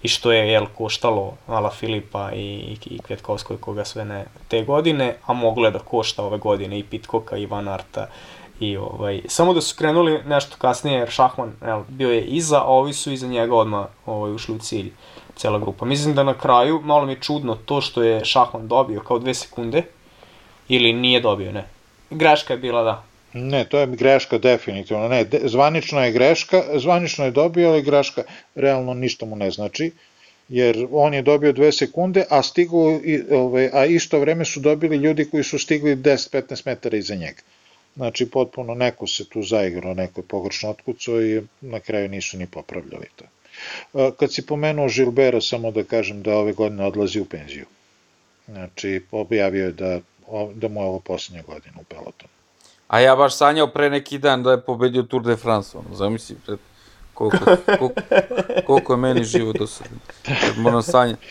[0.04, 5.16] i što je jel, koštalo Ala Filipa i, i Kvetkovskoj koga sve ne te godine,
[5.26, 8.08] a moglo je da košta ove godine i Pitkoka i Van Arta
[8.60, 12.68] i ovaj, samo da su krenuli nešto kasnije jer Šahman jel, bio je iza, a
[12.68, 14.92] ovi su iza njega odmah ovaj, ušli u cilj
[15.36, 15.86] cela grupa.
[15.86, 19.34] Mislim da na kraju malo mi je čudno to što je Šahman dobio kao dve
[19.34, 19.84] sekunde
[20.68, 21.68] ili nije dobio, ne.
[22.10, 25.08] Greška je bila da, Ne, to je greška definitivno.
[25.08, 28.24] Ne, de, zvanično je greška, zvanično je dobio, ali greška
[28.56, 29.92] realno ništa mu ne znači
[30.52, 33.00] jer on je dobio dve sekunde, a stigu,
[33.32, 37.42] ove, a isto vreme su dobili ljudi koji su stigli 10-15 metara iza njega.
[37.96, 42.48] Znači, potpuno neko se tu zaigrao, neko je pogrešno otkucao i na kraju nisu ni
[42.48, 43.26] popravljali to.
[44.20, 47.66] Kad si pomenuo Žilbera, samo da kažem da ove godine odlazi u penziju.
[48.48, 50.00] Znači, objavio je da,
[50.54, 52.41] da mu je ovo poslednja godina u pelotonu.
[52.92, 56.36] A ja baš sanjao pre neki dan da je pobedio Tour de France, ono, zamisli,
[56.46, 56.60] pred,
[57.14, 57.38] koliko,
[57.78, 58.02] koliko,
[58.66, 59.90] koliko je meni živo do sada.
[60.26, 61.28] Kad moram sanjati.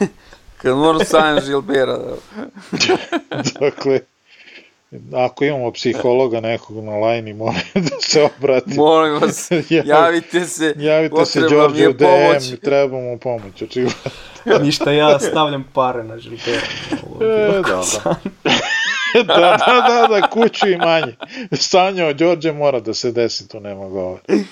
[0.62, 1.98] Kad moram sanjati Žilbera.
[1.98, 2.16] Da.
[3.60, 4.00] dakle,
[5.14, 8.74] ako imamo psihologa nekog na lajni, molim da se obrati.
[8.76, 9.50] Molim vas,
[9.84, 10.74] javite se.
[10.76, 14.10] Javite se, Đorđe, u DM, trebamo pomoć, očigledno.
[14.60, 16.60] Ništa, ja stavljam pare na Žilbera.
[17.20, 18.14] E, dobro.
[19.26, 21.16] da, da, da, da, kuću i manje.
[21.52, 24.22] Sanjao, Đorđe mora da se desi, to nema govora.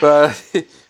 [0.00, 0.30] pa,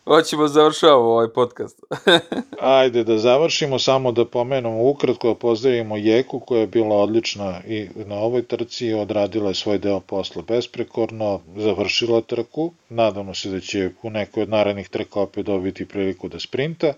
[0.04, 1.80] hoćemo završavamo ovaj podcast.
[2.60, 7.88] Ajde da završimo, samo da pomenemo ukratko, da pozdravimo Jeku koja je bila odlična i
[7.94, 13.90] na ovoj trci, odradila je svoj deo posla besprekorno, završila trku, nadamo se da će
[14.02, 16.92] u nekoj od narednih trka opet dobiti priliku da sprinta.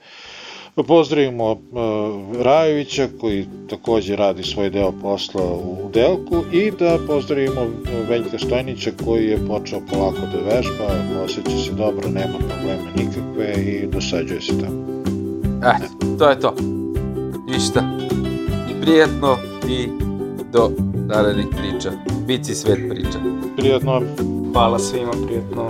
[0.76, 1.58] Da pozdravimo uh,
[2.42, 7.66] Rajovića koji takođe radi svoj deo posla u Delku i da pozdravimo
[8.08, 13.86] Veljka Stojnića koji je počeo polako da vežba, osjeća se dobro, nema problema nikakve i
[13.86, 14.84] dosađuje se tamo.
[15.64, 16.54] Eh, to je to.
[17.46, 17.82] Ništa.
[18.70, 19.36] I prijetno
[19.68, 19.88] i
[20.52, 20.70] do
[21.06, 21.92] narednih priča.
[22.26, 23.18] Bici svet priča.
[23.56, 24.02] Prijetno.
[24.52, 25.68] Hvala svima, prijetno.